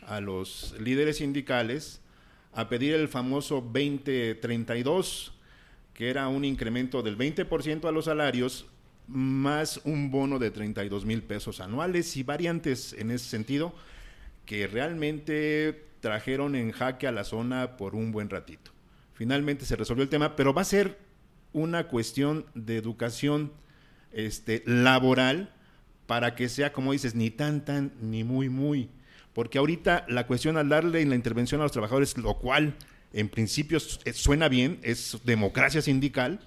a 0.01 0.19
los 0.19 0.75
líderes 0.79 1.17
sindicales 1.17 2.01
a 2.53 2.67
pedir 2.67 2.93
el 2.93 3.07
famoso 3.07 3.61
2032, 3.61 5.33
que 5.93 6.09
era 6.09 6.27
un 6.27 6.43
incremento 6.43 7.01
del 7.01 7.17
20% 7.17 7.87
a 7.87 7.91
los 7.91 8.05
salarios, 8.05 8.65
más 9.07 9.81
un 9.83 10.11
bono 10.11 10.39
de 10.39 10.51
32 10.51 11.05
mil 11.05 11.23
pesos 11.23 11.59
anuales 11.59 12.15
y 12.17 12.23
variantes 12.23 12.93
en 12.93 13.11
ese 13.11 13.25
sentido, 13.25 13.73
que 14.45 14.67
realmente 14.67 15.87
trajeron 16.01 16.55
en 16.55 16.71
jaque 16.71 17.07
a 17.07 17.11
la 17.11 17.23
zona 17.23 17.77
por 17.77 17.95
un 17.95 18.11
buen 18.11 18.29
ratito. 18.29 18.71
Finalmente 19.21 19.65
se 19.65 19.75
resolvió 19.75 20.01
el 20.01 20.09
tema, 20.09 20.35
pero 20.35 20.51
va 20.51 20.63
a 20.63 20.65
ser 20.65 20.97
una 21.53 21.87
cuestión 21.89 22.47
de 22.55 22.75
educación 22.75 23.51
este, 24.11 24.63
laboral 24.65 25.53
para 26.07 26.33
que 26.33 26.49
sea, 26.49 26.73
como 26.73 26.91
dices, 26.91 27.13
ni 27.13 27.29
tan, 27.29 27.63
tan, 27.63 27.91
ni 28.01 28.23
muy, 28.23 28.49
muy. 28.49 28.89
Porque 29.33 29.59
ahorita 29.59 30.07
la 30.09 30.25
cuestión 30.25 30.57
al 30.57 30.69
darle 30.69 31.05
la 31.05 31.13
intervención 31.13 31.61
a 31.61 31.65
los 31.65 31.71
trabajadores, 31.71 32.17
lo 32.17 32.39
cual 32.39 32.73
en 33.13 33.29
principio 33.29 33.77
eh, 34.05 34.13
suena 34.13 34.49
bien, 34.49 34.79
es 34.81 35.19
democracia 35.23 35.83
sindical, 35.83 36.39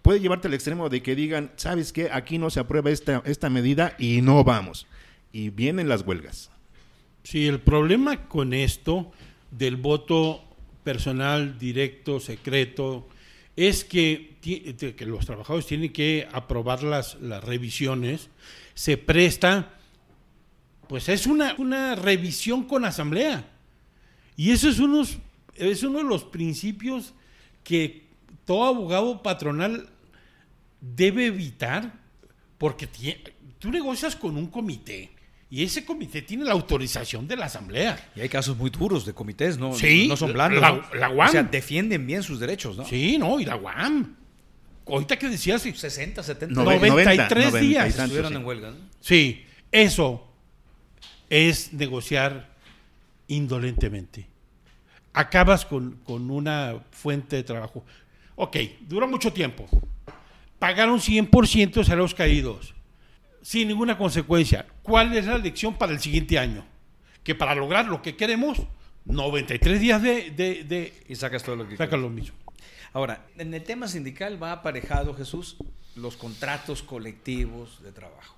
puede 0.00 0.20
llevarte 0.20 0.48
al 0.48 0.54
extremo 0.54 0.88
de 0.88 1.02
que 1.02 1.14
digan, 1.14 1.52
¿sabes 1.56 1.92
qué? 1.92 2.08
Aquí 2.10 2.38
no 2.38 2.48
se 2.48 2.60
aprueba 2.60 2.88
esta, 2.88 3.22
esta 3.26 3.50
medida 3.50 3.94
y 3.98 4.22
no 4.22 4.42
vamos. 4.42 4.86
Y 5.32 5.50
vienen 5.50 5.86
las 5.86 6.00
huelgas. 6.00 6.50
Sí, 7.24 7.46
el 7.46 7.60
problema 7.60 8.26
con 8.26 8.54
esto 8.54 9.12
del 9.50 9.76
voto 9.76 10.48
personal, 10.84 11.58
directo, 11.58 12.20
secreto, 12.20 13.08
es 13.56 13.84
que, 13.84 14.36
que 14.40 15.06
los 15.06 15.26
trabajadores 15.26 15.66
tienen 15.66 15.92
que 15.92 16.26
aprobar 16.32 16.82
las, 16.82 17.20
las 17.20 17.44
revisiones, 17.44 18.28
se 18.74 18.96
presta, 18.96 19.74
pues 20.88 21.08
es 21.08 21.26
una, 21.26 21.54
una 21.58 21.94
revisión 21.94 22.64
con 22.64 22.84
asamblea. 22.84 23.44
Y 24.36 24.50
eso 24.50 24.68
es 24.68 24.78
es 25.54 25.82
uno 25.82 25.98
de 25.98 26.04
los 26.04 26.24
principios 26.24 27.12
que 27.62 28.04
todo 28.44 28.64
abogado 28.64 29.22
patronal 29.22 29.88
debe 30.80 31.26
evitar, 31.26 31.92
porque 32.58 32.88
tú 33.58 33.70
negocias 33.70 34.16
con 34.16 34.36
un 34.36 34.46
comité 34.46 35.10
y 35.52 35.62
ese 35.62 35.84
comité 35.84 36.22
tiene 36.22 36.44
la 36.44 36.52
autorización 36.52 37.28
de 37.28 37.36
la 37.36 37.46
asamblea. 37.46 38.10
Y 38.16 38.20
hay 38.22 38.28
casos 38.28 38.56
muy 38.56 38.70
duros 38.70 39.04
de 39.04 39.12
comités, 39.12 39.58
¿no? 39.58 39.74
Sí, 39.74 40.08
no 40.08 40.16
son 40.16 40.32
blandos. 40.32 40.62
La, 40.94 41.10
UAM. 41.10 41.28
O 41.28 41.30
sea, 41.30 41.42
defienden 41.42 42.06
bien 42.06 42.22
sus 42.22 42.40
derechos, 42.40 42.76
¿no? 42.76 42.86
Sí, 42.86 43.18
no, 43.18 43.38
y 43.38 43.44
la 43.44 43.56
UAM. 43.56 44.16
Ahorita 44.86 45.18
que 45.18 45.28
decías... 45.28 45.62
60, 45.62 46.22
70... 46.22 46.64
93 46.64 47.52
días. 47.60 47.98
Estuvieron 47.98 48.34
en 48.34 48.44
huelga, 48.44 48.70
¿no? 48.70 48.76
Sí, 49.00 49.44
eso 49.70 50.26
es 51.28 51.72
negociar 51.72 52.50
indolentemente 53.28 54.32
acabas 55.12 55.64
con, 55.64 56.00
una 56.06 56.82
fuente 56.90 57.36
de 57.36 57.42
trabajo. 57.42 57.84
Ok, 58.36 58.56
duró 58.80 59.06
mucho 59.06 59.32
tiempo. 59.32 59.66
Pagaron 60.58 61.00
100% 61.00 61.72
de 61.72 61.84
salarios 61.84 62.14
caídos, 62.14 62.74
sin 63.42 63.68
ninguna 63.68 63.98
consecuencia. 63.98 64.66
¿Cuál 64.82 65.16
es 65.16 65.26
la 65.26 65.38
lección 65.38 65.74
para 65.76 65.92
el 65.92 66.00
siguiente 66.00 66.38
año? 66.38 66.64
Que 67.22 67.34
para 67.34 67.54
lograr 67.54 67.86
lo 67.86 68.00
que 68.00 68.16
queremos, 68.16 68.58
93 69.04 69.80
días 69.80 70.02
de... 70.02 70.30
de, 70.30 71.04
y 71.08 71.16
sacas 71.16 71.42
todo 71.42 71.56
lo 71.56 71.68
que 71.68 71.76
Sacas 71.76 72.00
lo 72.00 72.08
mismo. 72.08 72.36
Ahora, 72.92 73.26
en 73.36 73.52
el 73.52 73.62
tema 73.62 73.88
sindical 73.88 74.42
va 74.42 74.52
aparejado, 74.52 75.14
Jesús, 75.14 75.56
los 75.96 76.16
contratos 76.16 76.82
colectivos 76.82 77.82
de 77.82 77.92
trabajo. 77.92 78.36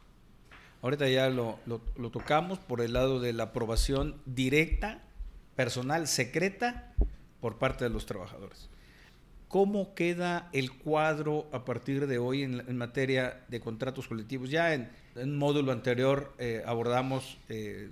Ahorita 0.83 1.09
ya 1.09 1.29
lo, 1.29 1.59
lo 1.67 2.11
tocamos 2.11 2.59
por 2.59 2.81
el 2.81 2.93
lado 2.93 3.21
de 3.21 3.33
la 3.33 3.45
aprobación 3.45 4.21
directa 4.27 5.03
personal 5.57 6.07
secreta 6.07 6.93
por 7.41 7.59
parte 7.59 7.85
de 7.85 7.91
los 7.91 8.07
trabajadores. 8.07 8.69
¿Cómo 9.55 9.95
queda 9.95 10.49
el 10.53 10.73
cuadro 10.73 11.47
a 11.53 11.65
partir 11.65 12.09
de 12.09 12.19
hoy 12.19 12.43
en, 12.43 12.77
materia 12.77 13.45
de 13.47 13.61
contratos 13.61 14.09
colectivos? 14.09 14.51
Ya 14.51 14.75
en, 14.75 14.91
un 15.15 15.37
módulo 15.39 15.71
anterior 15.71 16.35
eh, 16.41 16.65
abordamos 16.67 17.39
eh, 17.49 17.89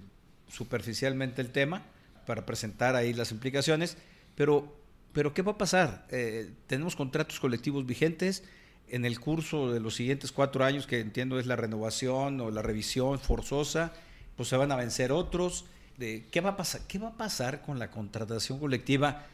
superficialmente 0.49 1.41
el 1.41 1.53
tema 1.53 1.85
para 2.27 2.45
presentar 2.45 2.97
ahí 2.97 3.13
las 3.13 3.31
implicaciones, 3.31 3.97
pero, 4.35 4.77
pero 5.13 5.35
¿qué 5.35 5.43
va 5.43 5.53
a 5.53 5.57
pasar? 5.57 6.05
Eh, 6.11 6.51
tenemos 6.67 6.97
contratos 6.97 7.39
colectivos 7.39 7.87
vigentes 7.87 8.43
en 8.89 9.05
el 9.05 9.21
curso 9.21 9.73
de 9.73 9.79
los 9.79 9.95
siguientes 9.95 10.33
cuatro 10.33 10.65
años, 10.65 10.89
que 10.89 10.99
entiendo 10.99 11.39
es 11.39 11.47
la 11.47 11.55
renovación 11.55 12.41
o 12.41 12.51
la 12.51 12.63
revisión 12.63 13.21
forzosa, 13.21 13.93
pues 14.37 14.49
se 14.49 14.57
van 14.57 14.73
a 14.73 14.77
vencer 14.77 15.13
otros 15.13 15.67
qué 15.97 16.41
va 16.41 16.51
a 16.51 16.57
pasar, 16.57 16.81
qué 16.89 16.99
va 16.99 17.11
a 17.11 17.17
pasar 17.17 17.63
con 17.63 17.79
la 17.79 17.93
contratación 17.93 18.59
colectiva. 18.59 19.27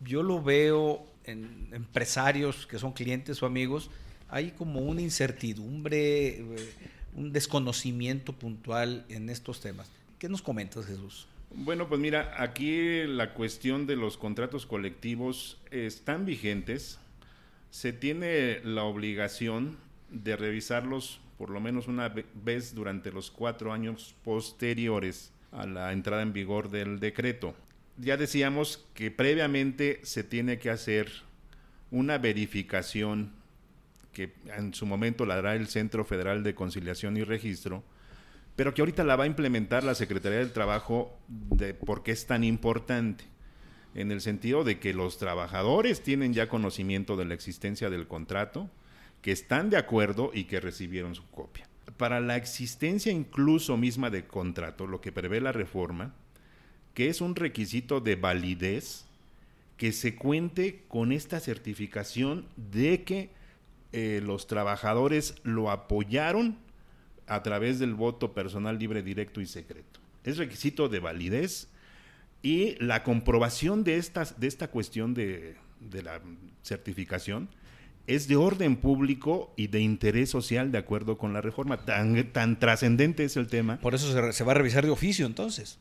Yo 0.00 0.22
lo 0.22 0.42
veo 0.42 1.11
en 1.24 1.68
empresarios 1.72 2.66
que 2.66 2.78
son 2.78 2.92
clientes 2.92 3.42
o 3.42 3.46
amigos, 3.46 3.90
hay 4.28 4.50
como 4.52 4.80
una 4.80 5.02
incertidumbre, 5.02 6.38
eh, 6.38 6.44
un 7.14 7.32
desconocimiento 7.32 8.32
puntual 8.32 9.04
en 9.08 9.28
estos 9.28 9.60
temas. 9.60 9.90
¿Qué 10.18 10.28
nos 10.28 10.42
comentas, 10.42 10.86
Jesús? 10.86 11.26
Bueno, 11.54 11.88
pues 11.88 12.00
mira, 12.00 12.34
aquí 12.38 13.04
la 13.06 13.34
cuestión 13.34 13.86
de 13.86 13.96
los 13.96 14.16
contratos 14.16 14.64
colectivos 14.64 15.58
están 15.70 16.24
vigentes. 16.24 16.98
Se 17.70 17.92
tiene 17.92 18.60
la 18.64 18.84
obligación 18.84 19.76
de 20.10 20.36
revisarlos 20.36 21.20
por 21.42 21.50
lo 21.50 21.60
menos 21.60 21.88
una 21.88 22.08
vez 22.34 22.72
durante 22.72 23.10
los 23.10 23.30
cuatro 23.32 23.72
años 23.72 24.14
posteriores 24.22 25.32
a 25.50 25.66
la 25.66 25.92
entrada 25.92 26.22
en 26.22 26.32
vigor 26.32 26.70
del 26.70 27.00
decreto. 27.00 27.54
Ya 27.96 28.16
decíamos 28.16 28.86
que 28.94 29.10
previamente 29.10 30.00
se 30.02 30.24
tiene 30.24 30.58
que 30.58 30.70
hacer 30.70 31.10
una 31.90 32.18
verificación 32.18 33.32
que 34.12 34.32
en 34.56 34.74
su 34.74 34.86
momento 34.86 35.26
la 35.26 35.34
hará 35.36 35.54
el 35.54 35.68
Centro 35.68 36.04
Federal 36.04 36.42
de 36.42 36.54
Conciliación 36.54 37.16
y 37.16 37.24
Registro, 37.24 37.82
pero 38.56 38.74
que 38.74 38.82
ahorita 38.82 39.04
la 39.04 39.16
va 39.16 39.24
a 39.24 39.28
implementar 39.28 39.84
la 39.84 39.94
Secretaría 39.94 40.38
del 40.38 40.52
Trabajo 40.52 41.18
de 41.28 41.74
por 41.74 42.02
es 42.06 42.26
tan 42.26 42.44
importante, 42.44 43.24
en 43.94 44.10
el 44.10 44.20
sentido 44.20 44.64
de 44.64 44.78
que 44.78 44.94
los 44.94 45.18
trabajadores 45.18 46.02
tienen 46.02 46.34
ya 46.34 46.48
conocimiento 46.48 47.16
de 47.16 47.24
la 47.24 47.34
existencia 47.34 47.90
del 47.90 48.06
contrato, 48.06 48.70
que 49.20 49.32
están 49.32 49.70
de 49.70 49.76
acuerdo 49.76 50.30
y 50.34 50.44
que 50.44 50.60
recibieron 50.60 51.14
su 51.14 51.26
copia. 51.30 51.68
Para 51.96 52.20
la 52.20 52.36
existencia 52.36 53.12
incluso 53.12 53.76
misma 53.76 54.10
de 54.10 54.26
contrato, 54.26 54.86
lo 54.86 55.00
que 55.00 55.12
prevé 55.12 55.40
la 55.40 55.52
reforma, 55.52 56.14
que 56.94 57.08
es 57.08 57.20
un 57.20 57.36
requisito 57.36 58.00
de 58.00 58.16
validez, 58.16 59.04
que 59.76 59.92
se 59.92 60.14
cuente 60.14 60.82
con 60.88 61.12
esta 61.12 61.40
certificación 61.40 62.46
de 62.56 63.02
que 63.02 63.30
eh, 63.92 64.20
los 64.22 64.46
trabajadores 64.46 65.34
lo 65.42 65.70
apoyaron 65.70 66.56
a 67.26 67.42
través 67.42 67.78
del 67.78 67.94
voto 67.94 68.32
personal 68.32 68.78
libre, 68.78 69.02
directo 69.02 69.40
y 69.40 69.46
secreto. 69.46 70.00
Es 70.24 70.36
requisito 70.36 70.88
de 70.88 71.00
validez 71.00 71.68
y 72.42 72.76
la 72.82 73.02
comprobación 73.02 73.84
de, 73.84 73.96
estas, 73.96 74.38
de 74.38 74.46
esta 74.46 74.68
cuestión 74.68 75.14
de, 75.14 75.56
de 75.80 76.02
la 76.02 76.20
certificación 76.62 77.48
es 78.06 78.26
de 78.28 78.36
orden 78.36 78.76
público 78.76 79.52
y 79.56 79.68
de 79.68 79.80
interés 79.80 80.30
social 80.30 80.72
de 80.72 80.78
acuerdo 80.78 81.18
con 81.18 81.32
la 81.32 81.40
reforma. 81.40 81.84
Tan, 81.84 82.32
tan 82.32 82.58
trascendente 82.58 83.24
es 83.24 83.36
el 83.36 83.46
tema. 83.46 83.78
Por 83.78 83.94
eso 83.94 84.12
se, 84.12 84.32
se, 84.32 84.44
va 84.44 84.52
a 84.52 84.56
revisar 84.56 84.84
de 84.84 84.90
oficio 84.90 85.26
entonces. 85.26 85.78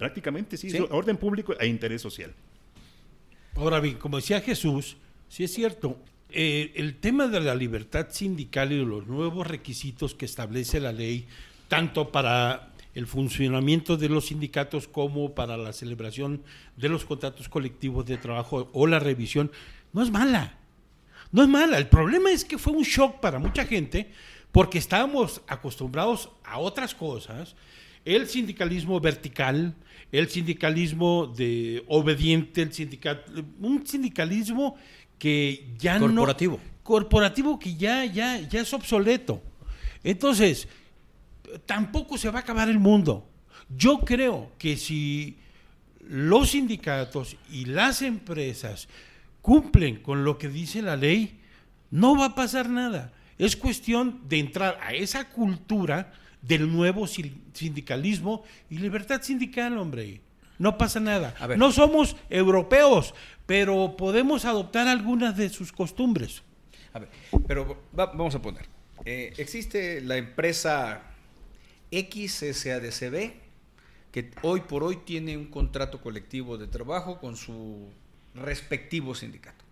Prácticamente 0.00 0.56
sí, 0.56 0.70
¿Sí? 0.70 0.78
orden 0.88 1.18
público 1.18 1.54
e 1.60 1.66
interés 1.66 2.00
social. 2.00 2.32
Ahora 3.54 3.80
bien, 3.80 3.98
como 3.98 4.16
decía 4.16 4.40
Jesús, 4.40 4.96
sí 5.28 5.44
es 5.44 5.52
cierto, 5.52 5.98
eh, 6.30 6.72
el 6.76 6.96
tema 6.96 7.26
de 7.26 7.38
la 7.38 7.54
libertad 7.54 8.06
sindical 8.08 8.72
y 8.72 8.78
de 8.78 8.86
los 8.86 9.06
nuevos 9.06 9.46
requisitos 9.46 10.14
que 10.14 10.24
establece 10.24 10.80
la 10.80 10.92
ley, 10.92 11.26
tanto 11.68 12.10
para 12.10 12.70
el 12.94 13.06
funcionamiento 13.06 13.98
de 13.98 14.08
los 14.08 14.28
sindicatos 14.28 14.88
como 14.88 15.34
para 15.34 15.58
la 15.58 15.74
celebración 15.74 16.44
de 16.78 16.88
los 16.88 17.04
contratos 17.04 17.50
colectivos 17.50 18.06
de 18.06 18.16
trabajo 18.16 18.70
o 18.72 18.86
la 18.86 19.00
revisión, 19.00 19.52
no 19.92 20.02
es 20.02 20.10
mala. 20.10 20.56
No 21.30 21.42
es 21.42 21.48
mala. 21.50 21.76
El 21.76 21.88
problema 21.88 22.30
es 22.30 22.46
que 22.46 22.56
fue 22.56 22.72
un 22.72 22.84
shock 22.84 23.20
para 23.20 23.38
mucha 23.38 23.66
gente 23.66 24.10
porque 24.50 24.78
estábamos 24.78 25.42
acostumbrados 25.46 26.30
a 26.42 26.58
otras 26.58 26.94
cosas. 26.94 27.54
El 28.06 28.28
sindicalismo 28.28 28.98
vertical, 28.98 29.74
el 30.12 30.28
sindicalismo 30.28 31.26
de 31.26 31.84
obediente, 31.88 32.62
el 32.62 32.72
sindical, 32.72 33.24
un 33.60 33.86
sindicalismo 33.86 34.76
que 35.18 35.74
ya 35.78 35.98
corporativo. 35.98 36.56
no 36.56 36.70
corporativo 36.82 37.58
que 37.58 37.76
ya 37.76 38.04
ya 38.04 38.40
ya 38.40 38.60
es 38.60 38.72
obsoleto. 38.72 39.42
Entonces, 40.02 40.66
tampoco 41.66 42.16
se 42.18 42.30
va 42.30 42.40
a 42.40 42.42
acabar 42.42 42.68
el 42.68 42.78
mundo. 42.78 43.28
Yo 43.68 44.00
creo 44.00 44.50
que 44.58 44.76
si 44.76 45.36
los 46.00 46.50
sindicatos 46.50 47.36
y 47.50 47.66
las 47.66 48.02
empresas 48.02 48.88
cumplen 49.42 49.96
con 50.02 50.24
lo 50.24 50.38
que 50.38 50.48
dice 50.48 50.82
la 50.82 50.96
ley, 50.96 51.40
no 51.90 52.16
va 52.16 52.26
a 52.26 52.34
pasar 52.34 52.68
nada. 52.68 53.12
Es 53.38 53.56
cuestión 53.56 54.22
de 54.28 54.38
entrar 54.38 54.78
a 54.82 54.92
esa 54.92 55.28
cultura 55.28 56.12
del 56.42 56.70
nuevo 56.70 57.06
sindicalismo 57.06 58.44
y 58.68 58.78
libertad 58.78 59.22
sindical, 59.22 59.76
hombre. 59.78 60.20
No 60.58 60.76
pasa 60.76 61.00
nada. 61.00 61.34
No 61.56 61.72
somos 61.72 62.16
europeos, 62.28 63.14
pero 63.46 63.96
podemos 63.96 64.44
adoptar 64.44 64.88
algunas 64.88 65.36
de 65.36 65.48
sus 65.48 65.72
costumbres. 65.72 66.42
A 66.92 66.98
ver, 66.98 67.08
pero 67.46 67.82
va, 67.98 68.06
vamos 68.06 68.34
a 68.34 68.42
poner. 68.42 68.66
Eh, 69.04 69.32
existe 69.38 70.00
la 70.02 70.16
empresa 70.16 71.02
XSADCB, 71.90 73.32
que 74.12 74.30
hoy 74.42 74.60
por 74.60 74.82
hoy 74.82 74.96
tiene 75.04 75.36
un 75.36 75.46
contrato 75.46 76.00
colectivo 76.00 76.58
de 76.58 76.66
trabajo 76.66 77.18
con 77.18 77.36
su 77.36 77.88
respectivo 78.34 79.14
sindicato. 79.14 79.64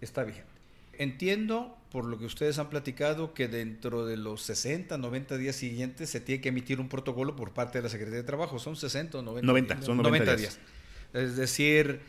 Está 0.00 0.24
vigente. 0.24 0.50
Entiendo, 0.98 1.76
por 1.94 2.06
lo 2.06 2.18
que 2.18 2.24
ustedes 2.24 2.58
han 2.58 2.70
platicado, 2.70 3.34
que 3.34 3.46
dentro 3.46 4.04
de 4.04 4.16
los 4.16 4.42
60, 4.42 4.98
90 4.98 5.36
días 5.36 5.54
siguientes 5.54 6.10
se 6.10 6.20
tiene 6.20 6.40
que 6.40 6.48
emitir 6.48 6.80
un 6.80 6.88
protocolo 6.88 7.36
por 7.36 7.52
parte 7.52 7.78
de 7.78 7.82
la 7.82 7.88
Secretaría 7.88 8.18
de 8.18 8.24
Trabajo. 8.24 8.58
¿Son 8.58 8.74
60 8.74 9.18
o 9.18 9.22
90? 9.22 9.46
90, 9.46 9.82
son 9.82 9.98
90, 9.98 10.02
90 10.02 10.24
días. 10.24 10.58
días. 10.58 11.24
Es 11.24 11.36
decir, 11.36 12.00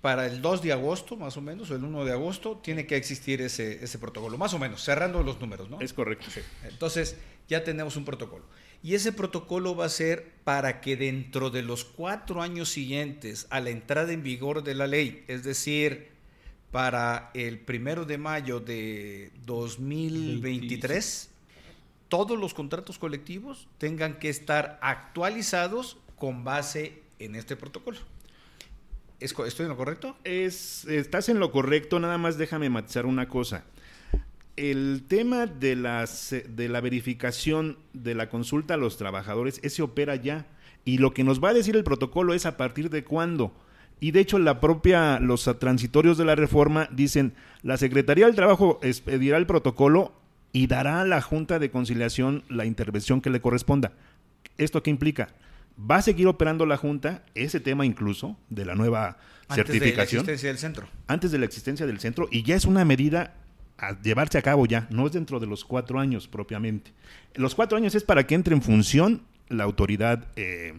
para 0.00 0.26
el 0.26 0.42
2 0.42 0.62
de 0.62 0.70
agosto, 0.70 1.16
más 1.16 1.36
o 1.36 1.40
menos, 1.40 1.72
o 1.72 1.74
el 1.74 1.82
1 1.82 2.04
de 2.04 2.12
agosto, 2.12 2.60
tiene 2.62 2.86
que 2.86 2.94
existir 2.94 3.42
ese, 3.42 3.82
ese 3.82 3.98
protocolo, 3.98 4.38
más 4.38 4.54
o 4.54 4.60
menos, 4.60 4.80
cerrando 4.80 5.24
los 5.24 5.40
números, 5.40 5.68
¿no? 5.68 5.80
Es 5.80 5.92
correcto. 5.92 6.26
Sí. 6.32 6.40
Entonces, 6.62 7.16
ya 7.48 7.64
tenemos 7.64 7.96
un 7.96 8.04
protocolo. 8.04 8.44
Y 8.80 8.94
ese 8.94 9.10
protocolo 9.10 9.74
va 9.74 9.86
a 9.86 9.88
ser 9.88 10.34
para 10.44 10.80
que 10.80 10.96
dentro 10.96 11.50
de 11.50 11.62
los 11.62 11.84
cuatro 11.84 12.42
años 12.42 12.68
siguientes 12.68 13.48
a 13.50 13.58
la 13.58 13.70
entrada 13.70 14.12
en 14.12 14.22
vigor 14.22 14.62
de 14.62 14.76
la 14.76 14.86
ley, 14.86 15.24
es 15.26 15.42
decir, 15.42 16.11
para 16.72 17.30
el 17.34 17.60
primero 17.60 18.04
de 18.06 18.18
mayo 18.18 18.58
de 18.58 19.30
2023, 19.44 21.30
todos 22.08 22.38
los 22.38 22.54
contratos 22.54 22.98
colectivos 22.98 23.68
tengan 23.78 24.18
que 24.18 24.30
estar 24.30 24.78
actualizados 24.82 25.98
con 26.16 26.44
base 26.44 27.02
en 27.18 27.34
este 27.36 27.56
protocolo. 27.56 27.98
¿Estoy 29.20 29.64
en 29.64 29.68
lo 29.68 29.76
correcto? 29.76 30.16
Es, 30.24 30.84
estás 30.86 31.28
en 31.28 31.38
lo 31.38 31.52
correcto, 31.52 32.00
nada 32.00 32.18
más 32.18 32.38
déjame 32.38 32.70
matizar 32.70 33.06
una 33.06 33.28
cosa. 33.28 33.64
El 34.56 35.04
tema 35.06 35.46
de, 35.46 35.76
las, 35.76 36.34
de 36.48 36.68
la 36.68 36.80
verificación 36.80 37.78
de 37.92 38.14
la 38.14 38.28
consulta 38.30 38.74
a 38.74 38.78
los 38.78 38.96
trabajadores, 38.96 39.60
ese 39.62 39.82
opera 39.82 40.16
ya. 40.16 40.46
Y 40.84 40.98
lo 40.98 41.14
que 41.14 41.22
nos 41.22 41.42
va 41.42 41.50
a 41.50 41.54
decir 41.54 41.76
el 41.76 41.84
protocolo 41.84 42.34
es 42.34 42.46
a 42.46 42.56
partir 42.56 42.90
de 42.90 43.04
cuándo. 43.04 43.52
Y 44.02 44.10
de 44.10 44.18
hecho, 44.18 44.40
la 44.40 44.58
propia, 44.58 45.20
los 45.20 45.48
transitorios 45.60 46.18
de 46.18 46.24
la 46.24 46.34
reforma 46.34 46.88
dicen, 46.90 47.34
la 47.62 47.76
Secretaría 47.76 48.26
del 48.26 48.34
Trabajo 48.34 48.80
expedirá 48.82 49.36
el 49.36 49.46
protocolo 49.46 50.12
y 50.52 50.66
dará 50.66 51.02
a 51.02 51.04
la 51.04 51.22
Junta 51.22 51.60
de 51.60 51.70
Conciliación 51.70 52.42
la 52.48 52.64
intervención 52.64 53.20
que 53.20 53.30
le 53.30 53.40
corresponda. 53.40 53.92
¿Esto 54.58 54.82
qué 54.82 54.90
implica? 54.90 55.28
Va 55.78 55.98
a 55.98 56.02
seguir 56.02 56.26
operando 56.26 56.66
la 56.66 56.78
Junta, 56.78 57.22
ese 57.36 57.60
tema 57.60 57.86
incluso, 57.86 58.36
de 58.50 58.64
la 58.64 58.74
nueva 58.74 59.18
Antes 59.46 59.66
certificación. 59.66 60.26
de 60.26 60.32
la 60.32 60.34
existencia 60.34 60.48
del 60.48 60.58
centro. 60.58 60.88
Antes 61.06 61.30
de 61.30 61.38
la 61.38 61.44
existencia 61.44 61.86
del 61.86 62.00
centro, 62.00 62.26
y 62.28 62.42
ya 62.42 62.56
es 62.56 62.64
una 62.64 62.84
medida 62.84 63.34
a 63.78 64.02
llevarse 64.02 64.36
a 64.36 64.42
cabo 64.42 64.66
ya, 64.66 64.88
no 64.90 65.06
es 65.06 65.12
dentro 65.12 65.38
de 65.38 65.46
los 65.46 65.64
cuatro 65.64 66.00
años 66.00 66.26
propiamente. 66.26 66.90
Los 67.36 67.54
cuatro 67.54 67.78
años 67.78 67.94
es 67.94 68.02
para 68.02 68.26
que 68.26 68.34
entre 68.34 68.56
en 68.56 68.62
función 68.62 69.22
la 69.48 69.62
autoridad, 69.62 70.26
eh, 70.34 70.74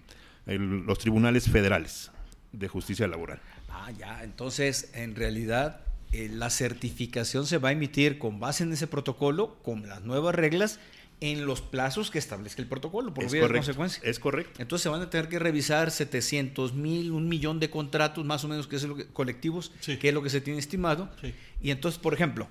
el, 0.46 0.86
los 0.86 1.00
tribunales 1.00 1.50
federales 1.50 2.12
de 2.54 2.68
justicia 2.68 3.08
laboral. 3.08 3.40
Ah, 3.70 3.92
ya, 3.92 4.24
entonces 4.24 4.92
en 4.94 5.16
realidad 5.16 5.82
eh, 6.12 6.30
la 6.32 6.50
certificación 6.50 7.46
se 7.46 7.58
va 7.58 7.70
a 7.70 7.72
emitir 7.74 8.20
con 8.20 8.40
base 8.40 8.64
en 8.64 8.72
ese 8.72 8.88
protocolo, 8.88 9.58
con 9.64 9.88
las 9.88 10.04
nuevas 10.04 10.34
reglas, 10.36 10.80
en 11.22 11.46
los 11.46 11.62
plazos 11.62 12.12
que 12.12 12.20
establezca 12.20 12.62
el 12.62 12.68
protocolo, 12.68 13.14
por 13.14 13.24
es 13.24 13.32
vía 13.32 13.42
correcto, 13.42 13.54
de 13.54 13.60
consecuencia. 13.78 14.02
Es 14.04 14.20
correcto. 14.20 14.62
Entonces 14.62 14.84
se 14.84 14.90
van 14.90 15.02
a 15.02 15.10
tener 15.10 15.30
que 15.30 15.40
revisar 15.40 15.90
700 15.90 16.74
mil, 16.74 17.12
un 17.12 17.30
millón 17.30 17.60
de 17.60 17.70
contratos, 17.70 18.26
más 18.26 18.44
o 18.44 18.48
menos, 18.48 18.68
que 18.68 18.76
es 18.76 18.84
lo 18.84 18.96
que, 18.96 19.06
colectivos, 19.08 19.72
Sí. 19.80 19.98
que 19.98 20.10
es 20.10 20.14
lo 20.14 20.22
que 20.22 20.30
se 20.30 20.42
tiene 20.42 20.60
estimado. 20.60 21.10
Sí. 21.22 21.34
Y 21.62 21.72
entonces, 21.72 21.98
por 22.00 22.14
ejemplo, 22.14 22.48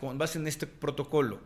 con 0.00 0.16
base 0.16 0.38
en 0.38 0.46
este 0.46 0.66
protocolo, 0.66 1.40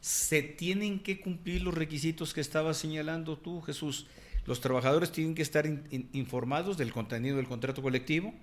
se 0.00 0.42
tienen 0.42 0.98
que 1.00 1.20
cumplir 1.20 1.62
los 1.62 1.74
requisitos 1.74 2.32
que 2.34 2.40
estabas 2.40 2.76
señalando 2.78 3.36
tú, 3.38 3.60
Jesús. 3.60 4.06
Los 4.46 4.60
trabajadores 4.60 5.12
tienen 5.12 5.34
que 5.34 5.42
estar 5.42 5.66
in- 5.66 5.84
in- 5.90 6.08
informados 6.12 6.76
del 6.76 6.92
contenido 6.92 7.36
del 7.36 7.46
contrato 7.46 7.80
colectivo 7.82 8.34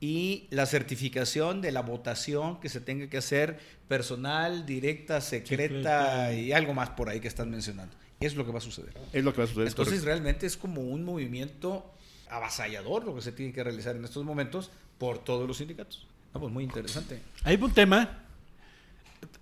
y 0.00 0.46
la 0.50 0.66
certificación 0.66 1.60
de 1.60 1.72
la 1.72 1.82
votación 1.82 2.60
que 2.60 2.68
se 2.68 2.80
tenga 2.80 3.08
que 3.08 3.16
hacer 3.18 3.58
personal, 3.88 4.66
directa, 4.66 5.20
secreta, 5.20 6.32
y 6.34 6.52
algo 6.52 6.74
más 6.74 6.90
por 6.90 7.08
ahí 7.08 7.20
que 7.20 7.28
están 7.28 7.50
mencionando. 7.50 7.94
Es 8.20 8.34
lo 8.36 8.44
que 8.46 8.52
va 8.52 8.58
a 8.58 8.60
suceder. 8.62 8.94
Es 9.12 9.24
lo 9.24 9.32
que 9.32 9.38
va 9.38 9.44
a 9.44 9.46
suceder. 9.48 9.66
es 9.68 9.72
Entonces 9.72 9.94
correcto. 9.94 10.06
realmente 10.06 10.46
es 10.46 10.56
como 10.56 10.80
un 10.80 11.04
movimiento 11.04 11.92
avasallador 12.28 13.04
lo 13.04 13.14
que 13.14 13.20
se 13.20 13.32
tiene 13.32 13.52
que 13.52 13.62
realizar 13.62 13.94
en 13.96 14.04
estos 14.04 14.24
momentos 14.24 14.70
por 14.98 15.18
todos 15.18 15.46
los 15.46 15.56
sindicatos. 15.58 16.06
No, 16.32 16.40
pues 16.40 16.52
muy 16.52 16.64
interesante. 16.64 17.20
Hay 17.44 17.56
un 17.60 17.72
tema. 17.74 18.24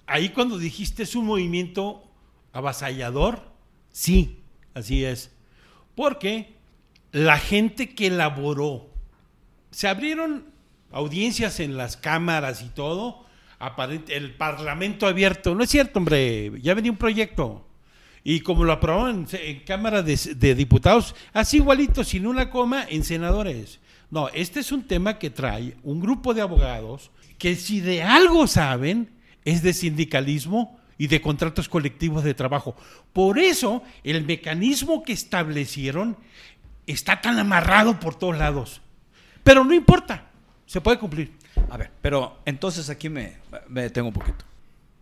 Ahí 0.07 0.31
cuando 0.31 0.59
dijiste 0.59 1.05
es 1.05 1.15
un 1.15 1.25
movimiento 1.27 2.03
avasallador, 2.53 3.43
sí, 3.93 4.41
así 4.75 5.05
es. 5.05 5.31
Porque 5.95 6.55
la 7.13 7.39
gente 7.39 7.95
que 7.95 8.09
elaboró, 8.09 8.89
se 9.71 9.89
abrieron 9.89 10.47
audiencias 10.91 11.61
en 11.61 11.77
las 11.77 11.97
cámaras 11.97 12.63
y 12.63 12.69
todo, 12.69 13.25
el 14.09 14.35
Parlamento 14.35 15.07
abierto, 15.07 15.55
no 15.55 15.65
es 15.65 15.71
cierto, 15.71 15.99
hombre, 15.99 16.53
ya 16.61 16.75
venía 16.75 16.91
un 16.91 16.97
proyecto. 16.97 17.67
Y 18.23 18.41
como 18.41 18.65
lo 18.65 18.73
aprobaron 18.73 19.27
en, 19.33 19.61
Cámara 19.61 20.03
de, 20.03 20.19
de, 20.37 20.55
Diputados, 20.55 21.15
así 21.33 21.59
igualito, 21.59 22.05
sin 22.05 22.27
una 22.27 22.51
coma, 22.51 22.85
en 22.89 23.05
senadores. 23.05 23.81
No, 24.11 24.29
este 24.31 24.61
es 24.61 24.73
un 24.73 24.87
tema 24.87 25.19
que 25.19 25.31
trae 25.31 25.77
un 25.83 26.01
grupo 26.01 26.35
de 26.35 26.43
abogados 26.43 27.11
que 27.39 27.57
si 27.57 27.81
de 27.81 28.03
algo 28.03 28.47
saben 28.47 29.09
es 29.45 29.63
de 29.63 29.73
sindicalismo 29.73 30.80
y 31.01 31.07
de 31.07 31.23
contratos 31.23 31.67
colectivos 31.67 32.25
de 32.25 32.35
trabajo. 32.35 32.77
Por 33.15 33.39
eso 33.39 33.83
el 34.05 34.23
mecanismo 34.27 35.03
que 35.03 35.15
establecieron 35.15 36.15
está 36.87 37.23
tan 37.23 37.39
amarrado 37.39 37.99
por 37.99 38.17
todos 38.17 38.37
lados. 38.37 38.83
Pero 39.43 39.65
no 39.65 39.73
importa, 39.73 40.31
se 40.67 40.83
puede 40.83 40.99
cumplir. 40.99 41.33
A 41.71 41.79
ver, 41.79 41.91
pero 42.03 42.37
entonces 42.45 42.91
aquí 42.91 43.09
me, 43.09 43.39
me 43.67 43.81
detengo 43.81 44.09
un 44.09 44.13
poquito. 44.13 44.45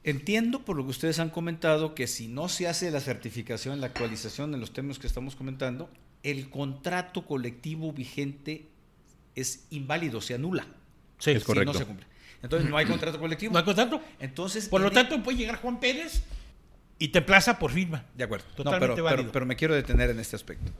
Entiendo 0.04 0.64
por 0.64 0.76
lo 0.76 0.84
que 0.84 0.90
ustedes 0.90 1.18
han 1.18 1.30
comentado 1.30 1.96
que 1.96 2.06
si 2.06 2.28
no 2.28 2.48
se 2.48 2.68
hace 2.68 2.92
la 2.92 3.00
certificación, 3.00 3.80
la 3.80 3.88
actualización 3.88 4.54
en 4.54 4.60
los 4.60 4.72
temas 4.72 5.00
que 5.00 5.08
estamos 5.08 5.34
comentando, 5.34 5.90
el 6.22 6.48
contrato 6.48 7.26
colectivo 7.26 7.92
vigente 7.92 8.68
es 9.34 9.66
inválido, 9.70 10.20
se 10.20 10.34
anula. 10.34 10.64
Sí, 11.18 11.32
es 11.32 11.42
correcto. 11.42 11.72
no 11.72 11.76
se 11.76 11.86
cumple. 11.86 12.06
Entonces 12.42 12.70
no 12.70 12.76
hay 12.76 12.86
contrato 12.86 13.18
colectivo. 13.18 13.52
No 13.52 13.58
hay 13.58 13.64
contrato. 13.64 14.00
Entonces, 14.20 14.68
por 14.68 14.80
lo 14.80 14.90
tanto, 14.90 15.22
puede 15.22 15.38
llegar 15.38 15.56
Juan 15.56 15.80
Pérez 15.80 16.22
y 16.98 17.08
te 17.08 17.22
plaza 17.22 17.58
por 17.58 17.72
firma. 17.72 18.04
De 18.14 18.24
acuerdo. 18.24 18.46
Totalmente 18.54 19.00
válido. 19.00 19.32
pero 19.32 19.46
me 19.46 19.56
quiero 19.56 19.74
detener 19.74 20.10
en 20.10 20.20
este 20.20 20.36
aspecto. 20.36 20.72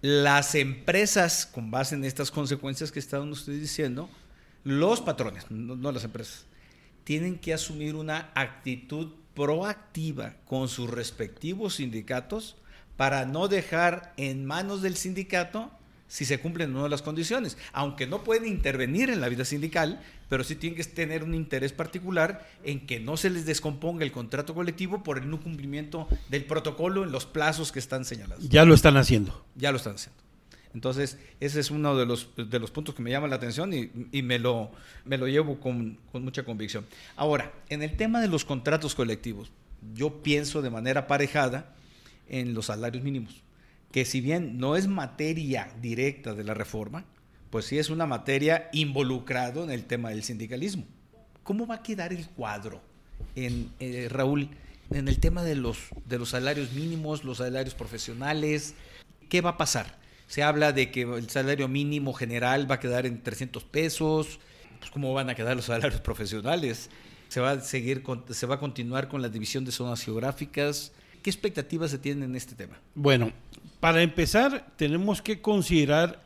Las 0.00 0.54
empresas, 0.54 1.44
con 1.44 1.70
base 1.70 1.96
en 1.96 2.04
estas 2.04 2.30
consecuencias 2.30 2.92
que 2.92 3.00
estaban 3.00 3.30
ustedes 3.30 3.60
diciendo, 3.60 4.08
los 4.64 5.00
patrones, 5.00 5.50
no, 5.50 5.90
las 5.90 6.04
empresas, 6.04 6.46
tienen 7.04 7.38
que 7.38 7.52
asumir 7.52 7.94
una 7.94 8.30
actitud 8.34 9.12
proactiva 9.34 10.34
con 10.44 10.68
sus 10.68 10.90
respectivos 10.90 11.76
sindicatos 11.76 12.56
para 12.96 13.24
no 13.24 13.48
dejar 13.48 14.12
en 14.16 14.44
manos 14.44 14.82
del 14.82 14.96
sindicato 14.96 15.70
si 16.08 16.24
se 16.24 16.40
cumplen 16.40 16.74
o 16.74 16.80
no 16.80 16.88
las 16.88 17.02
condiciones. 17.02 17.56
Aunque 17.72 18.06
no 18.06 18.24
pueden 18.24 18.46
intervenir 18.46 19.10
en 19.10 19.20
la 19.20 19.28
vida 19.28 19.44
sindical, 19.44 20.00
pero 20.28 20.42
sí 20.42 20.56
tienen 20.56 20.76
que 20.76 20.84
tener 20.84 21.22
un 21.22 21.34
interés 21.34 21.72
particular 21.72 22.48
en 22.64 22.86
que 22.86 22.98
no 22.98 23.16
se 23.16 23.30
les 23.30 23.46
descomponga 23.46 24.04
el 24.04 24.10
contrato 24.10 24.54
colectivo 24.54 25.02
por 25.02 25.18
el 25.18 25.30
no 25.30 25.40
cumplimiento 25.40 26.08
del 26.28 26.44
protocolo 26.44 27.04
en 27.04 27.12
los 27.12 27.26
plazos 27.26 27.70
que 27.70 27.78
están 27.78 28.04
señalados. 28.04 28.48
Ya 28.48 28.64
lo 28.64 28.74
están 28.74 28.96
haciendo. 28.96 29.44
Ya 29.54 29.70
lo 29.70 29.76
están 29.76 29.94
haciendo. 29.94 30.18
Entonces, 30.74 31.18
ese 31.40 31.60
es 31.60 31.70
uno 31.70 31.96
de 31.96 32.06
los, 32.06 32.30
de 32.36 32.58
los 32.58 32.70
puntos 32.70 32.94
que 32.94 33.02
me 33.02 33.10
llama 33.10 33.26
la 33.26 33.36
atención 33.36 33.72
y, 33.72 34.22
me, 34.22 34.38
lo, 34.38 34.70
me 35.04 35.16
lo 35.16 35.26
llevo 35.26 35.60
con, 35.60 35.98
con 36.12 36.24
mucha 36.24 36.44
convicción. 36.44 36.86
Ahora, 37.16 37.52
en 37.68 37.82
el 37.82 37.96
tema 37.96 38.20
de 38.20 38.28
los 38.28 38.44
contratos 38.44 38.94
colectivos, 38.94 39.50
yo 39.94 40.22
pienso 40.22 40.60
de 40.60 40.70
manera 40.70 41.02
aparejada 41.02 41.74
en 42.28 42.52
los 42.52 42.66
salarios 42.66 43.02
mínimos 43.02 43.42
que 43.90 44.04
si 44.04 44.20
bien 44.20 44.58
no 44.58 44.76
es 44.76 44.86
materia 44.86 45.72
directa 45.80 46.34
de 46.34 46.44
la 46.44 46.54
reforma, 46.54 47.04
pues 47.50 47.66
sí 47.66 47.78
es 47.78 47.90
una 47.90 48.06
materia 48.06 48.68
involucrado 48.72 49.64
en 49.64 49.70
el 49.70 49.84
tema 49.84 50.10
del 50.10 50.22
sindicalismo. 50.22 50.84
¿Cómo 51.42 51.66
va 51.66 51.76
a 51.76 51.82
quedar 51.82 52.12
el 52.12 52.28
cuadro, 52.28 52.82
en, 53.34 53.70
eh, 53.80 54.08
Raúl, 54.10 54.50
en 54.90 55.08
el 55.08 55.18
tema 55.18 55.42
de 55.42 55.54
los, 55.54 55.78
de 56.06 56.18
los 56.18 56.30
salarios 56.30 56.72
mínimos, 56.72 57.24
los 57.24 57.38
salarios 57.38 57.74
profesionales? 57.74 58.74
¿Qué 59.28 59.40
va 59.40 59.50
a 59.50 59.56
pasar? 59.56 59.98
Se 60.26 60.42
habla 60.42 60.72
de 60.72 60.90
que 60.90 61.02
el 61.02 61.30
salario 61.30 61.68
mínimo 61.68 62.12
general 62.12 62.70
va 62.70 62.76
a 62.76 62.80
quedar 62.80 63.06
en 63.06 63.22
300 63.22 63.64
pesos. 63.64 64.38
Pues, 64.78 64.90
¿Cómo 64.90 65.14
van 65.14 65.30
a 65.30 65.34
quedar 65.34 65.56
los 65.56 65.64
salarios 65.64 66.02
profesionales? 66.02 66.90
¿Se 67.28 67.40
va 67.40 67.52
a, 67.52 67.60
seguir, 67.60 68.04
se 68.30 68.46
va 68.46 68.56
a 68.56 68.60
continuar 68.60 69.08
con 69.08 69.22
la 69.22 69.30
división 69.30 69.64
de 69.64 69.72
zonas 69.72 70.02
geográficas? 70.02 70.92
¿Qué 71.22 71.30
expectativas 71.30 71.90
se 71.90 71.98
tienen 71.98 72.30
en 72.30 72.36
este 72.36 72.54
tema? 72.54 72.78
Bueno, 72.94 73.32
para 73.80 74.02
empezar, 74.02 74.72
tenemos 74.76 75.22
que 75.22 75.40
considerar 75.40 76.22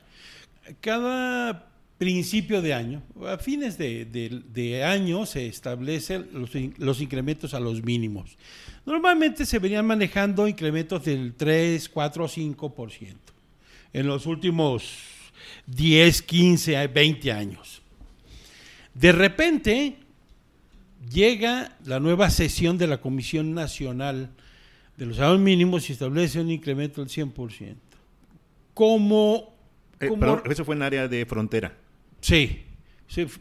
cada 0.81 1.73
principio 1.99 2.61
de 2.63 2.75
año, 2.75 3.03
a 3.29 3.39
fines 3.39 3.79
de, 3.79 4.83
año 4.85 5.25
se 5.25 5.47
establecen 5.47 6.31
los, 6.79 7.01
incrementos 7.01 7.55
a 7.55 7.61
los 7.61 7.83
mínimos. 7.85 8.37
Normalmente 8.85 9.47
se 9.47 9.61
venían 9.61 9.87
manejando 9.87 10.49
incrementos 10.49 11.05
del 11.05 11.35
3, 11.35 11.89
4 11.89 12.25
o 12.25 12.29
5% 12.29 13.15
en 13.93 14.07
los 14.09 14.27
últimos 14.27 14.95
10, 15.67 16.23
15, 16.23 16.87
20 16.89 17.33
años. 17.33 17.83
De 18.95 19.13
repente 19.13 19.99
llega 21.09 21.77
la 21.85 22.01
nueva 22.01 22.31
sesión 22.31 22.79
de 22.79 22.89
la 22.89 23.01
Comisión 23.01 23.55
Nacional 23.55 24.31
de 25.03 25.07
los 25.07 25.17
salarios 25.17 25.41
mínimos 25.41 25.83
se 25.83 25.95
establece 25.95 26.41
un 26.41 26.49
incremento 26.49 27.05
del 27.05 27.11
100%. 27.11 27.75
Como, 28.73 29.53
eh, 29.99 30.09
pero 30.19 30.45
eso 30.49 30.65
fue 30.65 30.77
en 30.77 30.83
área 30.83 31.09
de 31.09 31.27
frontera. 31.27 31.77
Sí, 32.21 32.63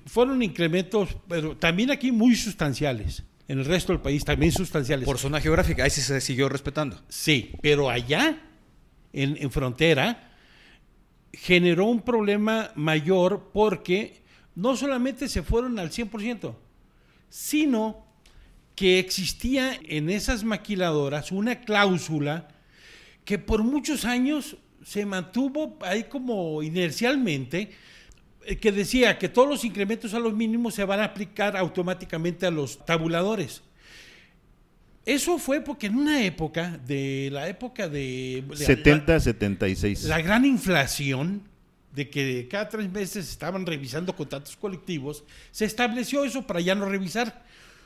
fueron 0.07 0.41
incrementos, 0.41 1.15
pero 1.27 1.55
también 1.55 1.91
aquí 1.91 2.11
muy 2.11 2.35
sustanciales. 2.35 3.23
En 3.47 3.59
el 3.59 3.65
resto 3.65 3.93
del 3.93 4.01
país 4.01 4.25
también 4.25 4.51
sustanciales. 4.51 5.05
Por 5.05 5.19
zona 5.19 5.39
geográfica, 5.39 5.83
ahí 5.83 5.91
sí 5.91 6.01
se 6.01 6.19
siguió 6.19 6.49
respetando. 6.49 6.99
Sí, 7.09 7.51
pero 7.61 7.91
allá, 7.91 8.41
en, 9.13 9.37
en 9.37 9.51
frontera, 9.51 10.31
generó 11.31 11.85
un 11.85 12.01
problema 12.01 12.71
mayor 12.73 13.51
porque 13.53 14.23
no 14.55 14.75
solamente 14.75 15.29
se 15.29 15.43
fueron 15.43 15.77
al 15.77 15.91
100%, 15.91 16.55
sino 17.29 18.10
que 18.81 18.97
existía 18.97 19.79
en 19.87 20.09
esas 20.09 20.43
maquiladoras 20.43 21.31
una 21.31 21.61
cláusula 21.61 22.47
que 23.23 23.37
por 23.37 23.63
muchos 23.63 24.05
años 24.05 24.57
se 24.83 25.05
mantuvo 25.05 25.77
ahí 25.81 26.05
como 26.05 26.63
inercialmente, 26.63 27.69
eh, 28.43 28.55
que 28.55 28.71
decía 28.71 29.19
que 29.19 29.29
todos 29.29 29.47
los 29.47 29.63
incrementos 29.65 30.15
a 30.15 30.19
los 30.19 30.33
mínimos 30.33 30.73
se 30.73 30.83
van 30.83 30.99
a 30.99 31.03
aplicar 31.03 31.55
automáticamente 31.55 32.47
a 32.47 32.49
los 32.49 32.83
tabuladores. 32.83 33.61
Eso 35.05 35.37
fue 35.37 35.61
porque 35.61 35.85
en 35.85 35.97
una 35.97 36.23
época, 36.23 36.79
de 36.83 37.29
la 37.31 37.47
época 37.47 37.87
de... 37.87 38.43
70, 38.51 39.19
76. 39.19 40.05
La 40.05 40.23
gran 40.23 40.43
inflación, 40.43 41.43
de 41.93 42.09
que 42.09 42.47
cada 42.49 42.67
tres 42.67 42.91
meses 42.91 43.29
estaban 43.29 43.63
revisando 43.63 44.15
contratos 44.15 44.57
colectivos, 44.57 45.23
se 45.51 45.65
estableció 45.65 46.25
eso 46.25 46.47
para 46.47 46.61
ya 46.61 46.73
no 46.73 46.89
revisar 46.89 47.43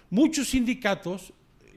muchos 0.09 0.49
sindicatos 0.49 1.33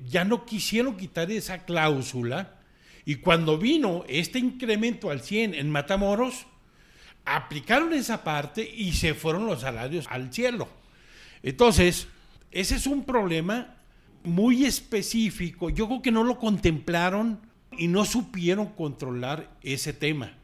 ya 0.07 0.25
no 0.25 0.45
quisieron 0.45 0.97
quitar 0.97 1.31
esa 1.31 1.65
cláusula 1.65 2.59
y 3.05 3.17
cuando 3.17 3.59
vino 3.59 4.05
este 4.07 4.39
incremento 4.39 5.11
al 5.11 5.23
100 5.23 5.55
en 5.55 5.71
Matamoros, 5.71 6.47
aplicaron 7.25 7.93
esa 7.93 8.23
parte 8.23 8.69
y 8.69 8.93
se 8.93 9.15
fueron 9.15 9.47
los 9.47 9.63
salarios 9.63 10.07
al 10.11 10.33
cielo. 10.33 10.69
Entonces, 11.43 12.09
ese 12.51 12.77
es 12.77 12.87
un 12.87 13.05
problema 13.05 13.77
muy 14.25 14.65
específico. 14.65 15.71
Yo 15.71 15.87
creo 15.87 16.03
que 16.03 16.11
no 16.11 16.25
lo 16.25 16.39
contemplaron 16.39 17.41
y 17.77 17.89
no 17.89 18.05
supieron 18.05 18.67
controlar 18.69 19.57
ese 19.63 19.93
tema. 19.93 20.35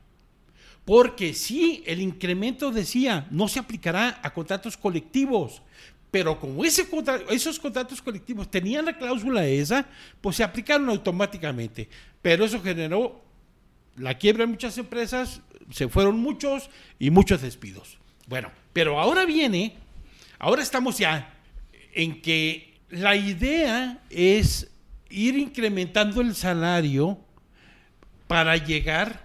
Porque 0.85 1.33
sí, 1.33 1.83
el 1.87 2.01
incremento 2.01 2.71
decía, 2.71 3.27
no 3.31 3.49
se 3.49 3.59
aplicará 3.59 4.21
a 4.23 4.35
contratos 4.35 4.77
colectivos, 4.77 5.63
pero 6.15 6.39
como 6.39 6.65
esos 6.65 7.59
contratos 7.59 8.01
colectivos 8.01 8.49
tenían 8.49 8.85
la 8.85 8.97
cláusula 8.97 9.45
esa, 9.49 9.85
pues 10.21 10.37
se 10.37 10.45
aplicaron 10.45 10.89
automáticamente. 10.89 11.89
Pero 12.23 12.45
eso 12.45 12.63
generó 12.63 13.21
la 13.97 14.17
quiebra 14.17 14.45
de 14.45 14.53
muchas 14.53 14.79
empresas, 14.79 15.41
se 15.73 15.89
fueron 15.89 16.21
muchos 16.21 16.71
y 17.01 17.11
muchos 17.11 17.43
despidos. 17.43 17.99
Bueno, 18.29 18.53
pero 18.73 19.01
ahora 19.01 19.25
viene, 19.25 19.75
ahora 20.39 20.63
estamos 20.63 20.99
ya 20.99 21.35
en 21.93 22.23
que 22.23 22.79
la 22.91 23.17
idea 23.17 24.01
es 24.09 24.71
ir 25.11 25.37
incrementando 25.37 26.21
el 26.21 26.37
salario 26.37 27.19
para 28.29 28.57
llegar 28.57 29.24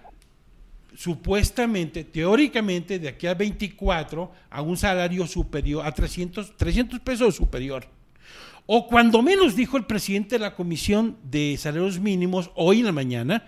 supuestamente, 1.00 2.04
teóricamente, 2.04 2.98
de 2.98 3.08
aquí 3.08 3.26
a 3.26 3.32
24 3.32 4.30
a 4.50 4.60
un 4.60 4.76
salario 4.76 5.26
superior, 5.26 5.86
a 5.86 5.92
300, 5.92 6.58
300 6.58 7.00
pesos 7.00 7.34
superior. 7.36 7.88
O 8.66 8.86
cuando 8.86 9.22
menos 9.22 9.56
dijo 9.56 9.78
el 9.78 9.86
presidente 9.86 10.34
de 10.34 10.40
la 10.40 10.54
Comisión 10.54 11.16
de 11.22 11.56
Salarios 11.56 11.98
Mínimos 11.98 12.50
hoy 12.54 12.80
en 12.80 12.84
la 12.84 12.92
mañana, 12.92 13.46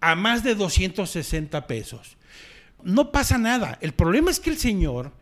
a 0.00 0.16
más 0.16 0.42
de 0.42 0.56
260 0.56 1.68
pesos. 1.68 2.16
No 2.82 3.12
pasa 3.12 3.38
nada. 3.38 3.78
El 3.80 3.92
problema 3.92 4.32
es 4.32 4.40
que 4.40 4.50
el 4.50 4.58
señor 4.58 5.12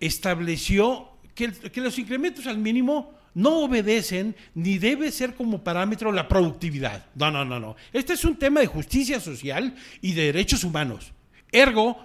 estableció 0.00 1.08
que, 1.34 1.50
que 1.50 1.80
los 1.80 1.98
incrementos 1.98 2.46
al 2.46 2.58
mínimo 2.58 3.14
no 3.34 3.64
obedecen 3.64 4.36
ni 4.54 4.78
debe 4.78 5.10
ser 5.12 5.34
como 5.34 5.62
parámetro 5.62 6.12
la 6.12 6.28
productividad. 6.28 7.06
No, 7.14 7.30
no, 7.30 7.44
no, 7.44 7.60
no. 7.60 7.76
Este 7.92 8.14
es 8.14 8.24
un 8.24 8.36
tema 8.36 8.60
de 8.60 8.66
justicia 8.66 9.20
social 9.20 9.74
y 10.00 10.12
de 10.12 10.26
derechos 10.26 10.64
humanos. 10.64 11.12
Ergo, 11.52 11.98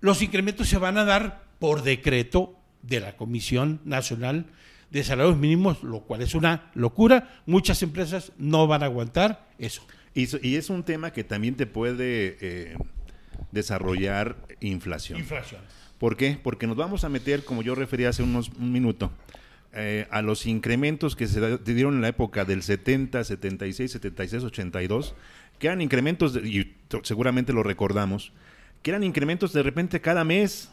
los 0.00 0.22
incrementos 0.22 0.68
se 0.68 0.78
van 0.78 0.98
a 0.98 1.04
dar 1.04 1.44
por 1.58 1.82
decreto 1.82 2.58
de 2.82 3.00
la 3.00 3.16
Comisión 3.16 3.80
Nacional 3.84 4.46
de 4.90 5.04
salarios 5.04 5.38
mínimos, 5.38 5.82
lo 5.82 6.00
cual 6.00 6.22
es 6.22 6.34
una 6.34 6.70
locura. 6.74 7.42
Muchas 7.46 7.82
empresas 7.82 8.32
no 8.36 8.66
van 8.66 8.82
a 8.82 8.86
aguantar 8.86 9.48
eso. 9.58 9.86
Y, 10.14 10.56
es 10.56 10.68
un 10.68 10.82
tema 10.82 11.12
que 11.12 11.24
también 11.24 11.54
te 11.54 11.66
puede 11.66 12.36
eh, 12.40 12.76
desarrollar 13.50 14.36
inflación. 14.60 15.18
Inflación. 15.20 15.62
¿Por 15.98 16.16
qué? 16.16 16.38
Porque 16.42 16.66
nos 16.66 16.76
vamos 16.76 17.04
a 17.04 17.08
meter, 17.08 17.44
como 17.44 17.62
yo 17.62 17.74
refería 17.74 18.10
hace 18.10 18.22
unos 18.22 18.50
un 18.58 18.72
minuto, 18.72 19.10
eh, 19.74 20.06
a 20.10 20.22
los 20.22 20.46
incrementos 20.46 21.16
que 21.16 21.26
se 21.28 21.58
dieron 21.58 21.94
en 21.94 22.00
la 22.02 22.08
época 22.08 22.44
del 22.44 22.62
70, 22.62 23.24
76, 23.24 23.90
76, 23.92 24.44
82, 24.44 25.14
que 25.58 25.66
eran 25.68 25.80
incrementos, 25.80 26.36
y 26.36 26.74
seguramente 27.02 27.52
lo 27.52 27.62
recordamos, 27.62 28.32
que 28.82 28.90
eran 28.90 29.04
incrementos 29.04 29.52
de 29.52 29.62
repente 29.62 30.00
cada 30.00 30.24
mes 30.24 30.70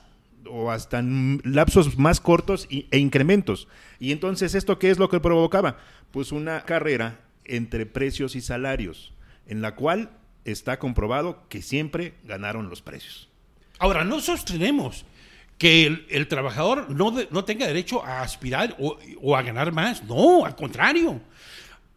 o 0.50 0.72
hasta 0.72 1.02
lapsos 1.04 1.98
más 1.98 2.20
cortos 2.20 2.66
y- 2.70 2.88
e 2.92 2.98
incrementos. 2.98 3.68
Y 4.00 4.12
entonces, 4.12 4.56
¿esto 4.56 4.80
qué 4.80 4.90
es 4.90 4.98
lo 4.98 5.10
que 5.10 5.20
provocaba? 5.20 5.78
Pues 6.12 6.32
una 6.32 6.62
carrera 6.64 7.20
entre 7.46 7.86
precios 7.86 8.36
y 8.36 8.42
salarios, 8.42 9.14
en 9.48 9.62
la 9.62 9.76
cual 9.76 10.10
está 10.46 10.80
comprobado 10.80 11.44
que 11.50 11.62
siempre 11.62 12.14
ganaron 12.26 12.70
los 12.70 12.82
precios. 12.82 13.30
Ahora, 13.78 14.04
no 14.04 14.20
sostenemos 14.22 15.06
que 15.60 16.06
el, 16.10 16.28
trabajador 16.30 16.90
no, 16.90 17.14
no 17.30 17.44
tenga 17.44 17.68
derecho 17.68 18.04
a 18.04 18.22
aspirar 18.22 18.78
o, 18.80 19.36
a 19.36 19.42
ganar 19.42 19.74
más. 19.74 20.04
No, 20.06 20.46
al 20.46 20.56
contrario. 20.56 21.20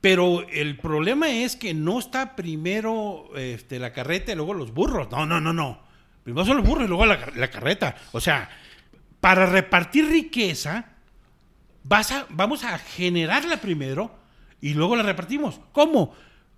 Pero 0.01 0.44
el 0.48 0.77
problema 0.77 1.31
es 1.31 1.55
que 1.55 1.72
no 1.72 2.01
está 2.01 2.35
primero 2.35 3.31
este, 3.37 3.79
la 3.79 3.92
carreta 3.92 4.33
y 4.33 4.35
luego 4.35 4.53
los 4.53 4.75
burros. 4.75 5.09
No, 5.12 5.25
no, 5.27 5.40
no, 5.40 5.53
no. 5.53 5.79
Primero 6.25 6.44
son 6.44 6.57
los 6.57 6.66
burros 6.66 6.87
y 6.87 6.88
luego 6.88 7.07
la, 7.07 7.31
la 7.37 7.51
carreta. 7.51 7.94
O 8.11 8.20
sea, 8.20 8.51
para 9.20 9.46
repartir 9.46 10.09
riqueza, 10.09 10.87
vas 11.85 12.12
vamos 12.31 12.64
a 12.64 12.77
generarla 12.79 13.59
primero 13.59 14.12
y 14.61 14.75
luego 14.75 14.96
la 14.96 15.05
repartimos. 15.05 15.61
¿Cómo? 15.70 16.16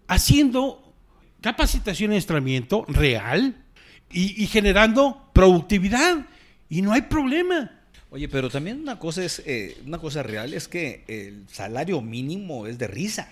Haciendo 0.09 0.95
capacitación 1.43 2.14
y 2.14 2.17
entrenamiento 2.17 2.87
real 2.88 3.62
y 4.11 4.47
generando 4.47 5.29
productividad. 5.35 6.25
Y 6.68 6.83
no 6.83 6.92
hay 6.92 7.03
problema. 7.03 7.81
Oye, 8.11 8.29
pero 8.29 8.48
también 8.48 8.81
una 8.81 8.98
cosa 8.98 9.24
es 9.24 9.42
eh, 9.44 9.77
una 9.87 9.98
cosa 9.98 10.22
real 10.22 10.55
es 10.55 10.68
que 10.68 11.05
el 11.09 11.46
salario 11.48 12.00
mínimo 12.00 12.66
es 12.66 12.79
de 12.79 12.87
risa. 12.87 13.29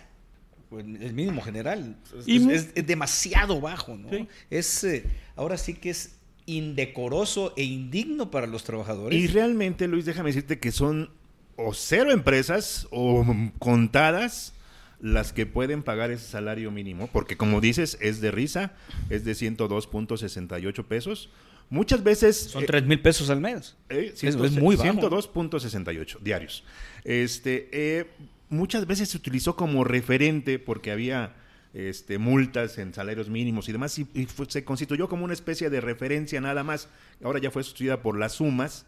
El 0.72 1.12
mínimo 1.12 1.42
general 1.42 1.96
es, 2.18 2.26
Y 2.26 2.36
es- 2.36 2.42
mu- 2.42 2.50
es- 2.50 2.68
es 2.74 2.86
demasiado 2.86 3.60
bajo, 3.60 3.96
¿no? 3.96 4.08
Sí. 4.10 4.26
Es 4.50 4.84
eh, 4.84 5.04
ahora 5.36 5.56
sí 5.58 5.74
que 5.74 5.90
es 5.90 6.16
indecoroso 6.46 7.52
e 7.56 7.62
indigno 7.64 8.30
para 8.30 8.46
los 8.46 8.64
trabajadores. 8.64 9.18
Y 9.18 9.26
realmente, 9.28 9.86
Luis, 9.86 10.04
déjame 10.04 10.30
decirte 10.30 10.58
que 10.58 10.72
son 10.72 11.10
o 11.56 11.74
cero 11.74 12.10
empresas 12.10 12.88
o 12.90 13.24
contadas 13.58 14.54
las 15.00 15.32
que 15.32 15.46
pueden 15.46 15.82
pagar 15.82 16.10
ese 16.10 16.24
salario 16.26 16.70
mínimo, 16.70 17.08
porque 17.08 17.36
como 17.36 17.60
dices, 17.60 17.98
es 18.00 18.20
de 18.20 18.30
risa, 18.30 18.72
es 19.10 19.24
de 19.24 19.34
102.68 19.34 20.84
pesos. 20.86 21.28
Muchas 21.72 22.02
veces... 22.04 22.37
Son 22.37 22.62
eh, 22.62 22.66
tres 22.66 22.85
mil 22.85 23.00
pesos 23.00 23.30
al 23.30 23.40
mes. 23.40 23.76
eh, 23.88 24.11
Es- 24.14 24.22
es 24.22 24.37
muy 24.52 24.76
bajo. 24.76 24.90
102.68 25.00 26.18
diarios. 26.20 26.64
Este, 27.04 27.68
eh, 27.72 28.06
muchas 28.50 28.87
veces 28.87 29.08
se 29.08 29.16
utilizó 29.16 29.56
como 29.56 29.82
referente 29.85 30.58
porque 30.58 30.90
había 30.90 31.35
este, 31.74 32.18
multas 32.18 32.76
en 32.76 32.92
salarios 32.92 33.30
mínimos 33.30 33.66
y 33.68 33.72
demás, 33.72 33.98
y, 33.98 34.06
y 34.12 34.26
fue- 34.26 34.44
se 34.50 34.64
constituyó 34.64 35.08
como 35.08 35.24
una 35.24 35.32
especie 35.32 35.70
de 35.70 35.80
referencia 35.80 36.40
nada 36.42 36.62
más. 36.62 36.88
Ahora 37.24 37.38
ya 37.40 37.50
fue 37.50 37.62
sustituida 37.64 38.02
por 38.02 38.18
las 38.18 38.32
sumas 38.35 38.85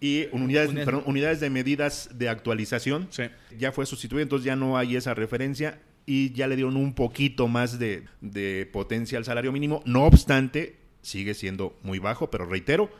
y 0.00 0.26
unidades, 0.30 0.70
Unidades- 0.70 0.84
perdón, 0.84 1.02
unidades 1.06 1.40
de 1.40 1.50
medidas 1.50 2.10
de 2.14 2.28
actualización. 2.28 3.08
Sí. 3.10 3.24
Ya 3.58 3.72
fue 3.72 3.84
sustituida, 3.86 4.22
entonces 4.22 4.44
ya 4.44 4.54
no 4.54 4.78
hay 4.78 4.94
esa 4.94 5.14
referencia 5.14 5.80
y 6.06 6.32
ya 6.32 6.46
le 6.46 6.54
dieron 6.54 6.76
un 6.76 6.94
poquito 6.94 7.48
más 7.48 7.80
de, 7.80 8.04
de 8.20 8.68
potencia 8.72 9.18
al 9.18 9.24
salario 9.24 9.50
mínimo. 9.52 9.82
No 9.84 10.04
obstante, 10.04 10.76
sigue 11.02 11.34
siendo 11.34 11.78
muy 11.82 11.98
bajo, 11.98 12.30
pero 12.30 12.46
reitero, 12.46 12.90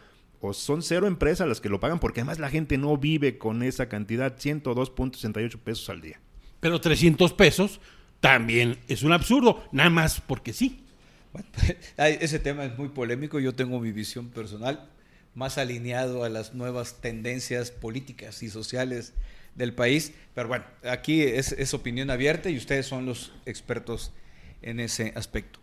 o 0.40 0.52
son 0.52 0.82
cero 0.82 1.06
empresas 1.06 1.48
las 1.48 1.60
que 1.60 1.68
lo 1.68 1.80
pagan, 1.80 2.00
porque 2.00 2.20
además 2.20 2.38
la 2.38 2.50
gente 2.50 2.76
no 2.76 2.96
vive 2.96 3.38
con 3.38 3.62
esa 3.62 3.88
cantidad, 3.88 4.36
102.68 4.36 5.58
pesos 5.58 5.88
al 5.88 6.00
día. 6.00 6.20
Pero 6.60 6.80
300 6.80 7.32
pesos 7.32 7.80
también 8.20 8.78
es 8.88 9.02
un 9.02 9.12
absurdo. 9.12 9.64
Nada 9.72 9.90
más 9.90 10.20
porque 10.20 10.52
sí. 10.52 10.84
Bueno, 11.32 11.48
ese 11.96 12.38
tema 12.38 12.64
es 12.64 12.76
muy 12.76 12.88
polémico. 12.88 13.40
Yo 13.40 13.54
tengo 13.54 13.80
mi 13.80 13.92
visión 13.92 14.28
personal 14.28 14.88
más 15.34 15.58
alineado 15.58 16.24
a 16.24 16.28
las 16.28 16.54
nuevas 16.54 17.00
tendencias 17.00 17.70
políticas 17.70 18.42
y 18.42 18.50
sociales 18.50 19.14
del 19.54 19.74
país. 19.74 20.12
Pero 20.34 20.48
bueno, 20.48 20.64
aquí 20.84 21.22
es, 21.22 21.52
es 21.52 21.74
opinión 21.74 22.10
abierta 22.10 22.50
y 22.50 22.56
ustedes 22.56 22.86
son 22.86 23.06
los 23.06 23.32
expertos 23.46 24.12
en 24.60 24.80
ese 24.80 25.12
aspecto. 25.16 25.61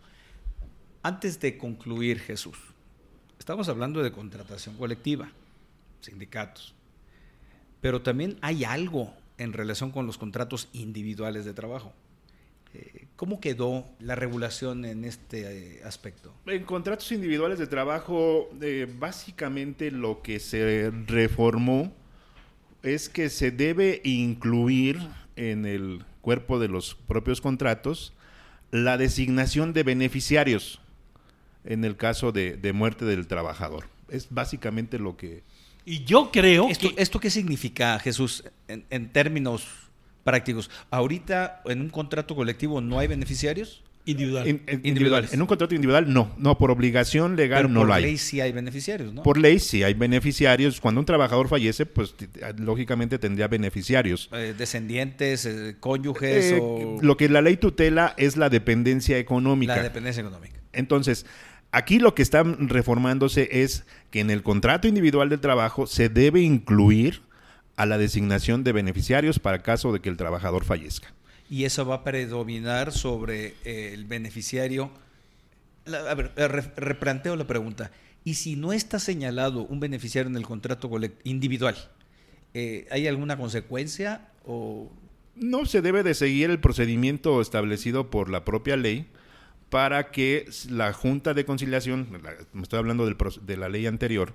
Antes 1.02 1.40
de 1.40 1.56
concluir, 1.56 2.20
Jesús, 2.20 2.58
estamos 3.38 3.70
hablando 3.70 4.02
de 4.02 4.12
contratación 4.12 4.76
colectiva, 4.76 5.30
sindicatos, 6.02 6.74
pero 7.80 8.02
también 8.02 8.36
hay 8.42 8.64
algo 8.64 9.14
en 9.38 9.54
relación 9.54 9.92
con 9.92 10.06
los 10.06 10.18
contratos 10.18 10.68
individuales 10.74 11.46
de 11.46 11.54
trabajo. 11.54 11.94
Eh, 12.74 13.06
¿Cómo 13.16 13.40
quedó 13.40 13.86
la 13.98 14.14
regulación 14.14 14.84
en 14.84 15.06
este 15.06 15.78
eh, 15.78 15.82
aspecto? 15.84 16.34
En 16.44 16.64
contratos 16.64 17.10
individuales 17.12 17.58
de 17.58 17.66
trabajo, 17.66 18.50
eh, 18.60 18.86
básicamente 18.98 19.90
lo 19.90 20.20
que 20.20 20.38
se 20.38 20.92
reformó 21.06 21.94
es 22.82 23.08
que 23.08 23.30
se 23.30 23.50
debe 23.50 24.02
incluir 24.04 25.00
en 25.36 25.64
el 25.64 26.04
cuerpo 26.20 26.58
de 26.58 26.68
los 26.68 26.94
propios 26.94 27.40
contratos 27.40 28.12
la 28.70 28.98
designación 28.98 29.72
de 29.72 29.82
beneficiarios 29.82 30.78
en 31.64 31.84
el 31.84 31.96
caso 31.96 32.32
de, 32.32 32.56
de 32.56 32.72
muerte 32.72 33.04
del 33.04 33.26
trabajador. 33.26 33.84
Es 34.08 34.28
básicamente 34.30 34.98
lo 34.98 35.16
que... 35.16 35.42
Y 35.84 36.04
yo 36.04 36.30
creo 36.32 36.68
¿Esto, 36.68 36.94
que... 36.94 37.02
¿Esto 37.02 37.20
qué 37.20 37.30
significa, 37.30 37.98
Jesús, 37.98 38.44
en, 38.68 38.84
en 38.90 39.10
términos 39.10 39.66
prácticos? 40.24 40.70
¿Ahorita 40.90 41.62
en 41.66 41.80
un 41.80 41.88
contrato 41.90 42.34
colectivo 42.36 42.80
no 42.80 42.98
hay 42.98 43.06
beneficiarios? 43.08 43.82
Individual. 44.06 44.48
Individuales. 44.82 45.32
En 45.34 45.42
un 45.42 45.46
contrato 45.46 45.74
individual 45.74 46.10
no, 46.10 46.32
no, 46.38 46.56
por 46.56 46.70
obligación 46.70 47.36
legal 47.36 47.58
Pero 47.64 47.68
no 47.68 47.80
por 47.80 47.88
lo 47.88 47.94
hay. 47.94 48.02
ley 48.02 48.16
sí 48.18 48.40
hay 48.40 48.50
beneficiarios, 48.50 49.12
¿no? 49.12 49.22
Por 49.22 49.36
ley 49.38 49.58
sí 49.58 49.82
hay 49.82 49.92
beneficiarios. 49.92 50.80
Cuando 50.80 51.00
un 51.00 51.04
trabajador 51.04 51.48
fallece, 51.48 51.84
pues 51.84 52.14
lógicamente 52.56 53.18
tendría 53.18 53.46
beneficiarios. 53.46 54.30
Eh, 54.32 54.54
descendientes, 54.56 55.44
eh, 55.44 55.76
cónyuges 55.78 56.52
Eh, 56.52 56.58
o 56.60 56.98
Lo 57.02 57.18
que 57.18 57.28
la 57.28 57.42
ley 57.42 57.58
tutela 57.58 58.14
es 58.16 58.38
la 58.38 58.48
dependencia 58.48 59.18
económica. 59.18 59.76
la 59.76 59.82
dependencia 59.82 60.22
económica. 60.22 60.58
Entonces, 60.72 61.26
aquí 61.72 61.98
lo 61.98 62.14
que 62.14 62.22
está 62.22 62.42
reformándose 62.42 63.48
es 63.62 63.84
que 64.10 64.20
en 64.20 64.30
el 64.30 64.42
contrato 64.42 64.88
individual 64.88 65.28
del 65.28 65.40
trabajo 65.40 65.86
se 65.86 66.08
debe 66.08 66.40
incluir 66.40 67.22
a 67.76 67.86
la 67.86 67.98
designación 67.98 68.64
de 68.64 68.72
beneficiarios 68.72 69.38
para 69.38 69.62
caso 69.62 69.92
de 69.92 70.00
que 70.00 70.08
el 70.08 70.16
trabajador 70.16 70.64
fallezca. 70.64 71.12
Y 71.48 71.64
eso 71.64 71.84
va 71.86 71.96
a 71.96 72.04
predominar 72.04 72.92
sobre 72.92 73.54
eh, 73.64 73.92
el 73.94 74.04
beneficiario. 74.04 74.90
La- 75.84 76.10
a 76.10 76.14
ver, 76.14 76.32
eh, 76.36 76.46
re- 76.48 76.72
replanteo 76.76 77.36
la 77.36 77.46
pregunta. 77.46 77.90
¿Y 78.22 78.34
si 78.34 78.54
no 78.54 78.72
está 78.72 78.98
señalado 79.00 79.62
un 79.64 79.80
beneficiario 79.80 80.28
en 80.30 80.36
el 80.36 80.44
contrato 80.44 80.90
individual, 81.24 81.74
eh, 82.52 82.86
¿hay 82.90 83.06
alguna 83.06 83.36
consecuencia 83.38 84.28
o 84.44 84.90
No 85.36 85.64
se 85.64 85.80
debe 85.80 86.02
de 86.02 86.12
seguir 86.14 86.50
el 86.50 86.60
procedimiento 86.60 87.40
establecido 87.40 88.10
por 88.10 88.28
la 88.28 88.44
propia 88.44 88.76
ley 88.76 89.06
para 89.70 90.10
que 90.10 90.46
la 90.68 90.92
Junta 90.92 91.32
de 91.32 91.44
Conciliación, 91.44 92.08
la- 92.22 92.34
me 92.52 92.62
estoy 92.62 92.78
hablando 92.78 93.06
del 93.06 93.16
de 93.42 93.56
la 93.56 93.68
ley 93.68 93.86
anterior, 93.86 94.34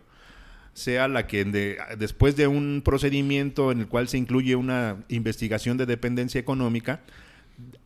sea 0.73 1.07
la 1.07 1.27
que 1.27 1.45
de- 1.45 1.77
después 1.97 2.35
de 2.35 2.47
un 2.47 2.81
procedimiento 2.83 3.71
en 3.71 3.81
el 3.81 3.87
cual 3.87 4.07
se 4.07 4.17
incluye 4.17 4.55
una 4.55 5.03
investigación 5.09 5.77
de 5.77 5.85
dependencia 5.85 6.39
económica, 6.39 7.01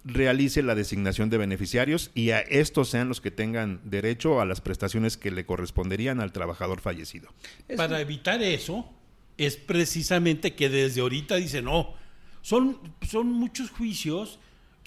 realice 0.04 0.64
la 0.64 0.74
designación 0.74 1.30
de 1.30 1.38
beneficiarios 1.38 2.10
y 2.16 2.32
a 2.32 2.40
estos 2.40 2.90
sean 2.90 3.08
los 3.08 3.22
que 3.22 3.30
tengan 3.30 3.80
derecho 3.84 4.42
a 4.42 4.46
las 4.46 4.62
prestaciones 4.62 5.18
que 5.18 5.30
le 5.30 5.46
corresponderían 5.46 6.20
al 6.22 6.32
trabajador 6.32 6.82
fallecido. 6.82 7.30
Para 7.76 8.02
evitar 8.02 8.42
eso, 8.42 8.92
es 9.38 9.58
precisamente 9.58 10.56
que 10.56 10.70
desde 10.70 11.02
ahorita 11.02 11.36
dicen, 11.36 11.66
no, 11.66 11.94
son, 12.42 12.80
son 13.08 13.32
muchos 13.32 13.70
juicios 13.70 14.40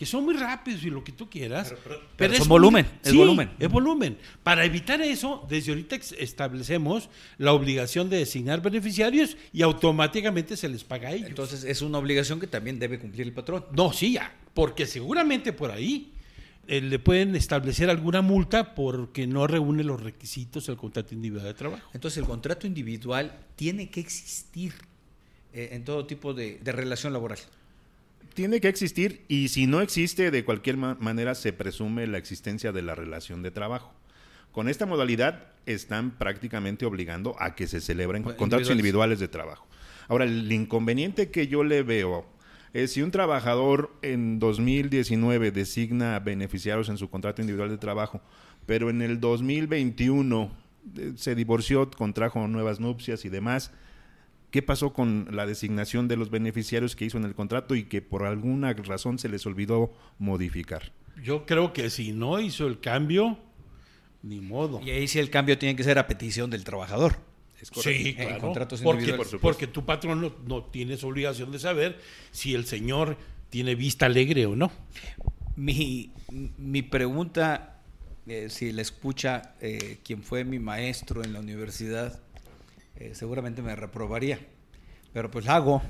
que 0.03 0.07
son 0.07 0.25
muy 0.25 0.35
rápidos 0.35 0.83
y 0.83 0.91
lo 0.91 1.05
que 1.05 1.13
tú 1.13 1.31
quieras. 1.31 1.73
pero 2.17 2.33
es 2.33 2.41
son 2.41 2.49
volumen, 2.49 2.85
es 3.05 3.13
Sí, 3.13 3.17
volumen. 3.17 3.51
Es 3.61 3.71
volumen. 3.71 4.19
Para 4.43 4.65
evitar 4.65 5.01
eso, 5.01 5.47
desde 5.49 5.71
ahorita 5.71 5.95
establecemos 6.19 7.09
la 7.39 7.53
obligación 7.53 8.11
de 8.11 8.17
designar 8.17 8.61
beneficiarios 8.61 9.37
y 9.53 9.63
automáticamente 9.63 10.57
se 10.57 10.69
les 10.69 10.83
paga 10.83 11.11
a 11.11 11.13
ellos. 11.13 11.29
Entonces 11.29 11.63
es 11.63 11.83
una 11.83 11.99
obligación 11.99 12.41
que 12.41 12.49
también 12.49 12.81
debe 12.81 12.99
cumplir 12.99 13.29
el 13.29 13.33
patrón. 13.33 13.65
No, 13.77 13.93
sí, 13.93 14.15
ya, 14.15 14.35
porque 14.55 14.87
seguramente 14.87 15.53
por 15.53 15.71
ahí 15.71 16.11
eh, 16.67 16.81
le 16.81 16.99
pueden 16.99 17.37
establecer 17.37 17.89
alguna 17.89 18.23
multa 18.23 18.75
porque 18.75 19.29
no 19.29 19.47
reúne 19.47 19.85
los 19.85 20.03
requisitos 20.03 20.67
del 20.67 20.77
contrato 20.77 21.15
individual 21.15 21.47
de 21.47 21.55
trabajo. 21.55 21.89
Entonces 21.95 22.19
el 22.19 22.25
contrato 22.25 22.67
individual 22.67 23.39
tiene 23.55 23.89
que 23.89 24.01
existir 24.01 24.73
eh, 25.53 25.69
en 25.71 25.85
todo 25.85 26.07
tipo 26.07 26.35
de, 26.35 26.59
de 26.59 26.73
relación 26.73 27.13
laboral. 27.13 27.39
Tiene 28.35 28.61
que 28.61 28.69
existir 28.69 29.25
y 29.29 29.49
si 29.49 29.67
no 29.67 29.81
existe, 29.81 30.31
de 30.31 30.45
cualquier 30.45 30.77
ma- 30.77 30.97
manera 31.01 31.35
se 31.35 31.53
presume 31.53 32.07
la 32.07 32.19
existencia 32.19 32.73
de 32.73 32.83
la 32.83 32.95
relación 32.95 33.43
de 33.43 33.51
trabajo. 33.51 33.93
Con 34.53 34.69
esta 34.69 34.87
modalidad 34.87 35.49
están 35.67 36.13
prácticamente 36.13 36.85
obligando 36.87 37.35
a 37.39 37.55
que 37.55 37.67
se 37.67 37.81
celebren 37.81 38.23
Bueno, 38.23 38.37
contratos 38.39 38.71
individuales. 38.71 39.19
individuales 39.19 39.21
de 39.21 39.29
trabajo. 39.29 39.67
Ahora, 40.09 40.25
el 40.25 40.51
inconveniente 40.51 41.31
que 41.31 41.47
yo 41.47 41.63
le 41.65 41.83
veo 41.83 42.27
es 42.73 42.93
si 42.93 43.03
un 43.03 43.11
trabajador 43.11 43.93
en 44.03 44.39
2019 44.39 45.53
designa 45.53 46.19
beneficiarios 46.19 46.89
en 46.89 46.99
su 46.99 47.09
contrato 47.11 47.41
individual 47.43 47.69
de 47.71 47.79
trabajo, 47.79 48.21
pero 48.67 48.91
en 48.91 49.03
el 49.03 49.21
2021 49.21 50.51
eh, 50.97 51.13
se 51.17 51.35
divorció, 51.35 51.91
contrajo 51.91 52.47
nuevas 52.49 52.81
nupcias 52.81 53.25
y 53.25 53.29
demás, 53.29 53.73
¿Qué 54.53 54.61
pasó 54.61 54.93
con 54.93 55.29
la 55.31 55.47
designación 55.47 56.09
de 56.09 56.17
los 56.19 56.29
beneficiarios 56.29 56.95
que 56.95 57.07
hizo 57.07 57.17
en 57.17 57.25
el 57.25 57.35
contrato 57.35 57.75
y 57.75 57.85
que 57.85 58.03
por 58.03 58.25
alguna 58.25 58.75
razón 58.75 59.19
se 59.19 59.31
les 59.31 59.47
olvidó 59.47 59.95
modificar? 60.19 60.93
Yo 61.25 61.47
creo 61.47 61.73
que 61.73 61.89
si 61.89 62.13
no 62.13 62.39
hizo 62.39 62.67
el 62.67 62.79
cambio, 62.79 63.39
ni 64.23 64.43
modo. 64.43 64.83
Y 64.85 64.91
ahí 64.91 65.09
sí 65.09 65.19
el 65.19 65.31
cambio 65.31 65.57
tiene 65.57 65.75
que 65.75 65.83
ser 65.83 65.99
a 65.99 66.07
petición 66.07 66.51
del 66.51 66.65
trabajador. 66.65 67.17
¿Es 67.63 67.71
Sí, 67.75 68.15
En 68.19 68.27
claro. 68.27 68.41
contratos 68.43 68.83
porque. 68.83 69.15
Por 69.15 69.41
porque 69.41 69.67
tu 69.67 69.87
patrón 69.87 70.21
no, 70.21 70.35
no 70.47 70.65
tienes 70.65 71.03
obligación 71.03 71.51
de 71.51 71.59
saber 71.59 71.99
si 72.31 72.55
el 72.55 72.67
señor 72.67 73.17
tiene 73.49 73.75
vista 73.75 74.05
alegre 74.05 74.45
o 74.45 74.55
no. 74.55 74.71
Mi, 75.57 76.13
mi 76.59 76.83
pregunta, 76.83 77.81
eh, 78.27 78.49
si 78.51 78.71
la 78.71 78.83
escucha 78.83 79.55
eh, 79.63 79.99
quien 80.05 80.23
fue 80.23 80.45
mi 80.45 80.59
maestro 80.59 81.25
en 81.25 81.33
la 81.33 81.41
universidad, 81.41 82.21
eh, 82.97 83.13
seguramente 83.15 83.63
me 83.63 83.75
reprobaría. 83.77 84.39
Pero 85.13 85.31
pues 85.31 85.45
la 85.45 85.57
hago. 85.57 85.83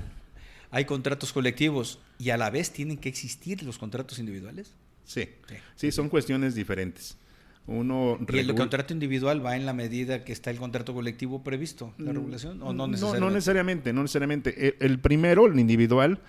Hay 0.71 0.85
contratos 0.85 1.33
colectivos 1.33 1.99
y 2.17 2.31
a 2.31 2.37
la 2.37 2.49
vez 2.49 2.71
tienen 2.71 2.97
que 2.97 3.09
existir 3.09 3.63
los 3.63 3.77
contratos 3.77 4.19
individuales. 4.19 4.73
Sí, 5.05 5.29
Sí. 5.47 5.55
sí, 5.75 5.91
son 5.91 6.09
cuestiones 6.09 6.55
diferentes. 6.55 7.17
Uno 7.65 8.17
¿Y 8.31 8.39
el 8.39 8.53
contrato 8.55 8.93
individual 8.93 9.45
va 9.45 9.55
en 9.55 9.65
la 9.65 9.73
medida 9.73 10.25
que 10.25 10.33
está 10.33 10.49
el 10.51 10.57
contrato 10.57 10.93
colectivo 10.93 11.43
previsto, 11.43 11.93
la 11.97 12.11
regulación? 12.11 12.61
¿O 12.61 12.73
no 12.73 12.87
necesariamente? 12.87 13.19
No, 13.25 13.31
necesariamente, 13.31 13.93
no 13.93 14.01
necesariamente. 14.01 14.67
El, 14.67 14.75
el 14.79 14.99
primero, 14.99 15.45
el 15.45 15.57
individual, 15.57 16.19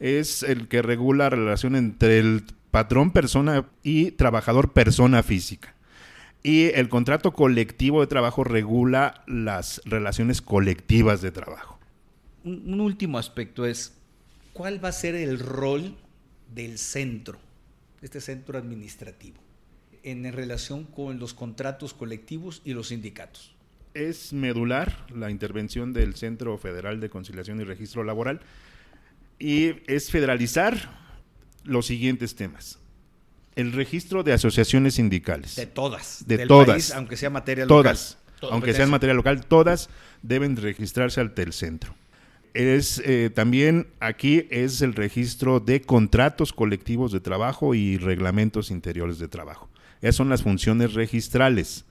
es 0.00 0.42
el 0.42 0.68
que 0.68 0.82
regula 0.82 1.24
la 1.24 1.30
relación 1.30 1.76
entre 1.76 2.18
el 2.18 2.44
patrón 2.70 3.10
persona 3.12 3.66
y 3.82 4.10
trabajador 4.10 4.72
persona 4.72 5.22
física. 5.22 5.74
Y 6.42 6.66
el 6.74 6.88
contrato 6.88 7.32
colectivo 7.32 8.00
de 8.00 8.08
trabajo 8.08 8.42
regula 8.42 9.22
las 9.26 9.80
relaciones 9.84 10.42
colectivas 10.42 11.22
de 11.22 11.30
trabajo. 11.30 11.78
Un, 12.44 12.72
un 12.72 12.80
último 12.80 13.18
aspecto 13.18 13.64
es, 13.64 13.94
¿cuál 14.52 14.84
va 14.84 14.88
a 14.88 14.92
ser 14.92 15.14
el 15.14 15.38
rol 15.38 15.96
del 16.52 16.78
centro, 16.78 17.38
este 18.00 18.20
centro 18.20 18.58
administrativo, 18.58 19.38
en 20.02 20.32
relación 20.32 20.84
con 20.84 21.18
los 21.18 21.34
contratos 21.34 21.94
colectivos 21.94 22.60
y 22.64 22.74
los 22.74 22.88
sindicatos? 22.88 23.54
Es 23.94 24.32
medular 24.32 25.06
la 25.14 25.30
intervención 25.30 25.92
del 25.92 26.14
Centro 26.14 26.56
Federal 26.58 26.98
de 27.00 27.10
Conciliación 27.10 27.60
y 27.60 27.64
Registro 27.64 28.04
Laboral 28.04 28.40
y 29.38 29.74
es 29.86 30.10
federalizar 30.10 31.02
los 31.64 31.86
siguientes 31.86 32.34
temas. 32.34 32.78
El 33.54 33.72
registro 33.72 34.22
de 34.22 34.32
asociaciones 34.32 34.94
sindicales. 34.94 35.56
De 35.56 35.66
todas. 35.66 36.24
De 36.26 36.38
del 36.38 36.48
todas. 36.48 36.68
país, 36.68 36.90
aunque 36.92 37.16
sea 37.16 37.30
materia 37.30 37.64
local. 37.64 37.82
todas, 37.82 38.18
aunque 38.50 38.72
sean 38.72 38.90
materia 38.90 39.14
local, 39.14 39.44
todas 39.46 39.90
deben 40.22 40.56
registrarse 40.56 41.20
al 41.20 41.34
Telcentro. 41.34 41.94
Es 42.54 43.02
eh, 43.04 43.30
también 43.34 43.86
aquí 44.00 44.46
es 44.50 44.82
el 44.82 44.94
registro 44.94 45.60
de 45.60 45.80
contratos 45.80 46.52
colectivos 46.52 47.12
de 47.12 47.20
trabajo 47.20 47.74
y 47.74 47.96
reglamentos 47.96 48.70
interiores 48.70 49.18
de 49.18 49.28
trabajo. 49.28 49.70
Esas 50.00 50.16
son 50.16 50.28
las 50.28 50.42
funciones 50.42 50.94
registrales. 50.94 51.84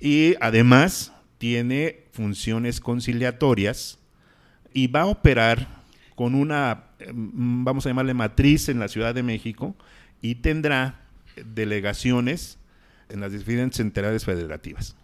Y 0.00 0.34
además 0.40 1.12
tiene 1.38 2.04
funciones 2.12 2.80
conciliatorias 2.80 3.98
y 4.72 4.86
va 4.86 5.02
a 5.02 5.06
operar 5.06 5.66
con 6.14 6.34
una, 6.34 6.84
mm, 7.12 7.64
vamos 7.64 7.86
a 7.86 7.90
llamarle 7.90 8.14
matriz 8.14 8.68
en 8.68 8.78
la 8.78 8.88
Ciudad 8.88 9.14
de 9.14 9.22
México 9.22 9.74
y 10.22 10.36
tendrá 10.36 11.00
delegaciones 11.54 12.58
en 13.08 13.20
las 13.20 13.32
diferentes 13.32 13.80
entidades 13.80 14.24
federativas. 14.24 14.96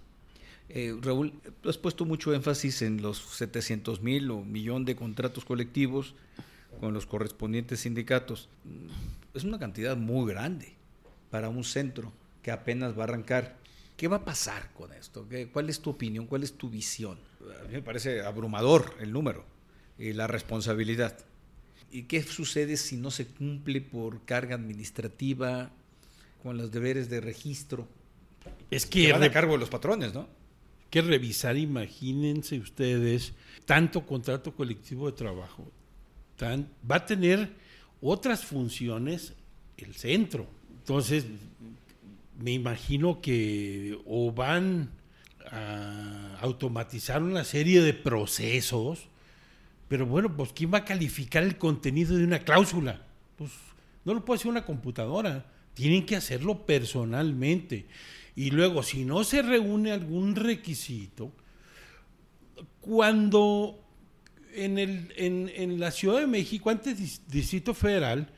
Eh, 0.68 0.96
Raúl, 1.02 1.32
has 1.68 1.78
puesto 1.78 2.04
mucho 2.04 2.34
énfasis 2.34 2.82
en 2.82 3.00
los 3.02 3.18
700 3.18 4.00
mil 4.02 4.30
o 4.30 4.42
millón 4.42 4.84
de 4.84 4.96
contratos 4.96 5.44
colectivos 5.44 6.14
con 6.80 6.92
los 6.92 7.06
correspondientes 7.06 7.80
sindicatos. 7.80 8.48
Mm, 8.64 8.88
Es 9.36 9.42
una 9.44 9.58
cantidad 9.58 9.96
muy 9.96 10.30
grande 10.32 10.74
para 11.30 11.48
un 11.48 11.64
centro 11.64 12.12
que 12.42 12.50
apenas 12.52 12.96
va 12.96 13.02
a 13.02 13.04
arrancar. 13.04 13.56
¿Qué 13.96 14.06
va 14.08 14.18
a 14.18 14.24
pasar 14.24 14.72
con 14.74 14.92
esto? 14.92 15.26
¿Qué- 15.28 15.48
¿Cuál 15.48 15.70
es 15.70 15.80
tu 15.80 15.90
opinión? 15.90 16.26
¿Cuál 16.26 16.42
es 16.44 16.52
tu 16.52 16.68
visión? 16.70 17.18
A 17.60 17.66
mí 17.66 17.72
me 17.74 17.82
parece 17.82 18.22
abrumador 18.22 18.94
el 19.00 19.12
número 19.12 19.44
y 19.98 20.12
la 20.12 20.26
responsabilidad. 20.28 21.16
¿Y 21.94 22.02
qué 22.02 22.24
sucede 22.24 22.76
si 22.76 22.96
no 22.96 23.12
se 23.12 23.28
cumple 23.28 23.80
por 23.80 24.24
carga 24.24 24.56
administrativa 24.56 25.70
con 26.42 26.58
los 26.58 26.72
deberes 26.72 27.08
de 27.08 27.20
registro? 27.20 27.86
Es 28.68 28.84
Que 28.84 29.04
que, 29.04 29.12
van 29.12 29.22
a 29.22 29.30
cargo 29.30 29.52
de 29.52 29.58
los 29.58 29.70
patrones, 29.70 30.12
¿no? 30.12 30.26
que 30.90 31.02
revisar, 31.02 31.56
imagínense 31.56 32.58
ustedes, 32.58 33.32
tanto 33.64 34.06
contrato 34.06 34.54
colectivo 34.54 35.10
de 35.10 35.16
trabajo. 35.16 35.70
Tan, 36.36 36.68
va 36.88 36.96
a 36.96 37.06
tener 37.06 37.50
otras 38.00 38.44
funciones 38.44 39.32
el 39.76 39.94
centro. 39.94 40.48
Entonces, 40.78 41.26
me 42.38 42.52
imagino 42.52 43.20
que 43.20 43.98
o 44.04 44.32
van 44.32 44.90
a 45.50 46.38
automatizar 46.40 47.22
una 47.22 47.44
serie 47.44 47.82
de 47.82 47.94
procesos, 47.94 49.08
pero 49.88 50.06
bueno, 50.06 50.34
pues 50.36 50.52
¿quién 50.54 50.72
va 50.72 50.78
a 50.78 50.84
calificar 50.84 51.42
el 51.42 51.58
contenido 51.58 52.16
de 52.16 52.24
una 52.24 52.38
cláusula? 52.40 53.02
Pues 53.36 53.50
no 54.04 54.14
lo 54.14 54.24
puede 54.24 54.38
hacer 54.38 54.50
una 54.50 54.64
computadora, 54.64 55.46
tienen 55.74 56.06
que 56.06 56.16
hacerlo 56.16 56.66
personalmente. 56.66 57.86
Y 58.36 58.50
luego, 58.50 58.82
si 58.82 59.04
no 59.04 59.22
se 59.24 59.42
reúne 59.42 59.92
algún 59.92 60.34
requisito, 60.34 61.32
cuando 62.80 63.80
en, 64.54 64.78
el, 64.78 65.12
en, 65.16 65.50
en 65.54 65.80
la 65.80 65.90
Ciudad 65.90 66.20
de 66.20 66.26
México, 66.26 66.70
antes 66.70 66.98
dis- 66.98 67.20
Distrito 67.28 67.74
Federal, 67.74 68.28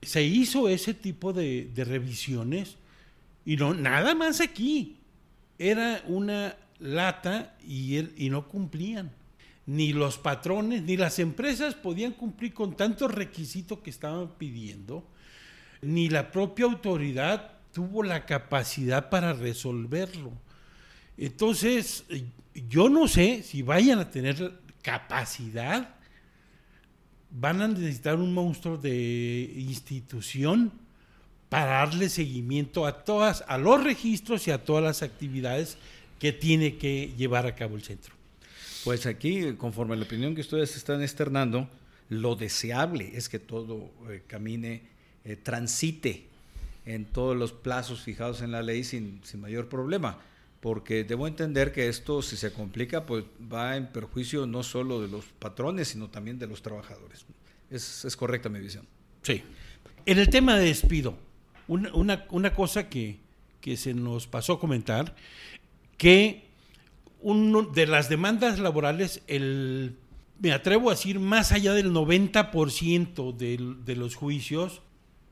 se 0.00 0.22
hizo 0.22 0.68
ese 0.68 0.94
tipo 0.94 1.32
de, 1.32 1.70
de 1.74 1.84
revisiones 1.84 2.76
y 3.44 3.56
no, 3.56 3.74
nada 3.74 4.14
más 4.14 4.40
aquí. 4.40 4.96
Era 5.58 6.02
una 6.08 6.56
lata 6.80 7.56
y, 7.66 7.96
el- 7.96 8.12
y 8.16 8.30
no 8.30 8.48
cumplían. 8.48 9.12
Ni 9.66 9.92
los 9.92 10.18
patrones, 10.18 10.82
ni 10.82 10.96
las 10.96 11.18
empresas 11.18 11.74
podían 11.74 12.12
cumplir 12.12 12.52
con 12.52 12.76
tantos 12.76 13.12
requisitos 13.14 13.78
que 13.78 13.90
estaban 13.90 14.30
pidiendo, 14.36 15.06
ni 15.82 16.08
la 16.08 16.30
propia 16.30 16.64
autoridad 16.64 17.52
tuvo 17.72 18.02
la 18.02 18.26
capacidad 18.26 19.08
para 19.08 19.32
resolverlo. 19.32 20.32
Entonces, 21.16 22.04
yo 22.68 22.88
no 22.88 23.08
sé 23.08 23.42
si 23.42 23.62
vayan 23.62 23.98
a 23.98 24.10
tener 24.10 24.60
capacidad, 24.82 25.94
van 27.30 27.62
a 27.62 27.68
necesitar 27.68 28.16
un 28.16 28.34
monstruo 28.34 28.76
de 28.76 29.52
institución 29.56 30.72
para 31.48 31.72
darle 31.72 32.08
seguimiento 32.08 32.86
a 32.86 33.04
todas, 33.04 33.44
a 33.46 33.58
los 33.58 33.82
registros 33.82 34.48
y 34.48 34.50
a 34.50 34.64
todas 34.64 34.82
las 34.82 35.02
actividades 35.02 35.76
que 36.18 36.32
tiene 36.32 36.76
que 36.76 37.12
llevar 37.16 37.46
a 37.46 37.54
cabo 37.54 37.76
el 37.76 37.82
centro. 37.82 38.21
Pues 38.84 39.06
aquí, 39.06 39.52
conforme 39.56 39.94
a 39.94 39.96
la 39.96 40.04
opinión 40.04 40.34
que 40.34 40.40
ustedes 40.40 40.76
están 40.76 41.02
externando, 41.02 41.68
lo 42.08 42.34
deseable 42.34 43.12
es 43.14 43.28
que 43.28 43.38
todo 43.38 43.90
eh, 44.10 44.22
camine, 44.26 44.82
eh, 45.24 45.36
transite 45.36 46.26
en 46.84 47.04
todos 47.04 47.36
los 47.36 47.52
plazos 47.52 48.00
fijados 48.02 48.42
en 48.42 48.50
la 48.50 48.60
ley 48.62 48.82
sin, 48.84 49.20
sin 49.24 49.40
mayor 49.40 49.68
problema, 49.68 50.18
porque 50.60 51.04
debo 51.04 51.26
entender 51.28 51.72
que 51.72 51.88
esto, 51.88 52.22
si 52.22 52.36
se 52.36 52.52
complica, 52.52 53.06
pues 53.06 53.24
va 53.52 53.76
en 53.76 53.86
perjuicio 53.88 54.46
no 54.46 54.62
solo 54.62 55.00
de 55.00 55.08
los 55.08 55.24
patrones, 55.38 55.88
sino 55.88 56.08
también 56.10 56.38
de 56.38 56.46
los 56.48 56.62
trabajadores. 56.62 57.24
Es, 57.70 58.04
es 58.04 58.16
correcta 58.16 58.48
mi 58.48 58.60
visión. 58.60 58.86
Sí. 59.22 59.42
En 60.06 60.18
el 60.18 60.28
tema 60.28 60.56
de 60.56 60.66
despido, 60.66 61.16
una, 61.68 62.26
una- 62.30 62.54
cosa 62.54 62.88
que, 62.88 63.18
que 63.60 63.76
se 63.76 63.94
nos 63.94 64.26
pasó 64.26 64.54
a 64.54 64.60
comentar, 64.60 65.14
que 65.96 66.48
de 67.22 67.86
las 67.86 68.08
demandas 68.08 68.58
laborales, 68.58 69.22
el, 69.28 69.96
me 70.40 70.52
atrevo 70.52 70.90
a 70.90 70.94
decir, 70.94 71.20
más 71.20 71.52
allá 71.52 71.72
del 71.72 71.92
90% 71.92 73.32
del- 73.32 73.84
de 73.84 73.96
los 73.96 74.14
juicios, 74.16 74.82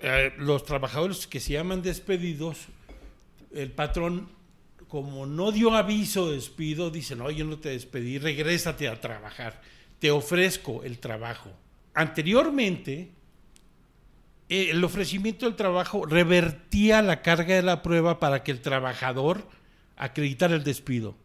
eh, 0.01 0.33
los 0.39 0.65
trabajadores 0.65 1.27
que 1.27 1.41
se 1.41 1.55
llaman 1.55 1.83
despedidos, 1.83 2.59
el 3.53 3.71
patrón, 3.73 4.29
como 4.89 5.27
no 5.27 5.53
dio 5.53 5.75
aviso 5.75 6.29
de 6.29 6.37
despido, 6.37 6.91
dice, 6.91 7.17
no, 7.17 7.31
yo 7.31 7.45
no 7.45 7.59
te 7.59 7.71
despedí, 7.71 8.19
regrésate 8.19 8.89
a 8.89 9.01
trabajar. 9.01 9.61
te 9.99 10.11
ofrezco 10.11 10.83
el 10.83 10.99
trabajo. 10.99 11.51
Anteriormente, 11.93 13.11
eh, 14.49 14.69
el 14.71 14.83
ofrecimiento 14.83 15.45
del 15.45 15.57
trabajo 15.57 16.07
revertía 16.07 17.03
la 17.03 17.21
carga 17.21 17.55
de 17.55 17.61
la 17.63 17.83
prueba 17.83 18.19
para 18.19 18.43
que 18.43 18.51
el 18.51 18.63
trabajador 18.63 19.47
acreditara 19.97 20.55
el 20.57 20.65
despido. 20.65 21.17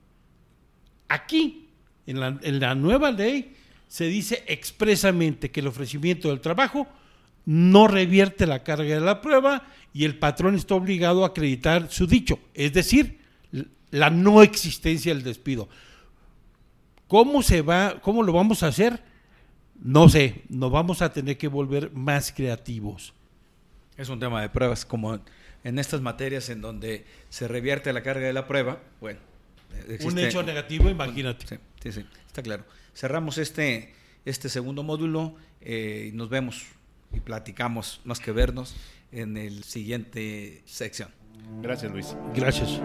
Aquí, 1.08 1.68
en 2.08 2.20
la, 2.20 2.38
en 2.42 2.60
la 2.60 2.76
nueva 2.76 3.12
ley, 3.12 3.56
se 3.88 4.06
dice 4.06 4.44
expresamente 4.48 5.52
que 5.52 5.60
el 5.60 5.68
ofrecimiento 5.68 6.30
del 6.30 6.42
trabajo 6.42 6.88
no 7.46 7.88
revierte 7.88 8.48
la 8.48 8.64
carga 8.64 8.96
de 8.96 9.02
la 9.02 9.22
prueba 9.22 9.64
y 9.94 10.04
el 10.04 10.18
patrón 10.18 10.56
está 10.56 10.76
obligado 10.76 11.24
a 11.24 11.28
acreditar 11.28 11.92
su 11.92 12.08
dicho, 12.08 12.40
es 12.54 12.74
decir, 12.74 13.20
la 13.92 14.10
no 14.10 14.42
existencia 14.42 15.14
del 15.14 15.24
despido. 15.24 15.70
¿Cómo 17.08 17.44
se 17.44 17.62
va, 17.62 18.02
cómo 18.02 18.24
lo 18.24 18.34
vamos 18.34 18.64
a 18.64 18.68
hacer? 18.68 19.02
No 19.80 20.10
sé, 20.10 20.44
nos 20.50 20.72
vamos 20.72 21.02
a 21.02 21.14
tener 21.14 21.38
que 21.38 21.48
volver 21.48 21.92
más 21.92 22.32
creativos. 22.32 23.14
Es 23.96 24.10
un 24.10 24.20
tema 24.20 24.42
de 24.42 24.50
pruebas, 24.50 24.86
como 24.86 25.20
en 25.64 25.80
estas 25.80 26.02
materias 26.02 26.50
en 26.50 26.62
donde 26.62 27.06
se 27.30 27.48
revierte 27.48 27.94
la 27.94 28.04
carga 28.04 28.28
de 28.28 28.34
la 28.34 28.48
prueba, 28.48 28.80
bueno. 29.00 29.20
Un 30.02 30.20
hecho 30.20 30.44
negativo, 30.44 30.90
imagínate. 30.90 31.46
Sí, 31.48 31.56
sí, 31.84 31.92
sí, 31.92 32.06
está 32.28 32.42
claro. 32.42 32.66
Cerramos 32.94 33.38
este, 33.38 33.94
este 34.26 34.50
segundo 34.50 34.84
módulo 34.84 35.36
eh, 35.62 36.10
y 36.12 36.16
nos 36.16 36.30
vemos 36.30 36.64
y 37.14 37.20
platicamos, 37.20 38.02
más 38.04 38.20
que 38.20 38.32
vernos, 38.32 38.76
en 39.12 39.38
el 39.38 39.64
siguiente 39.64 40.62
sección. 40.66 41.10
Gracias, 41.62 41.92
Luis. 41.92 42.16
Gracias. 42.34 42.80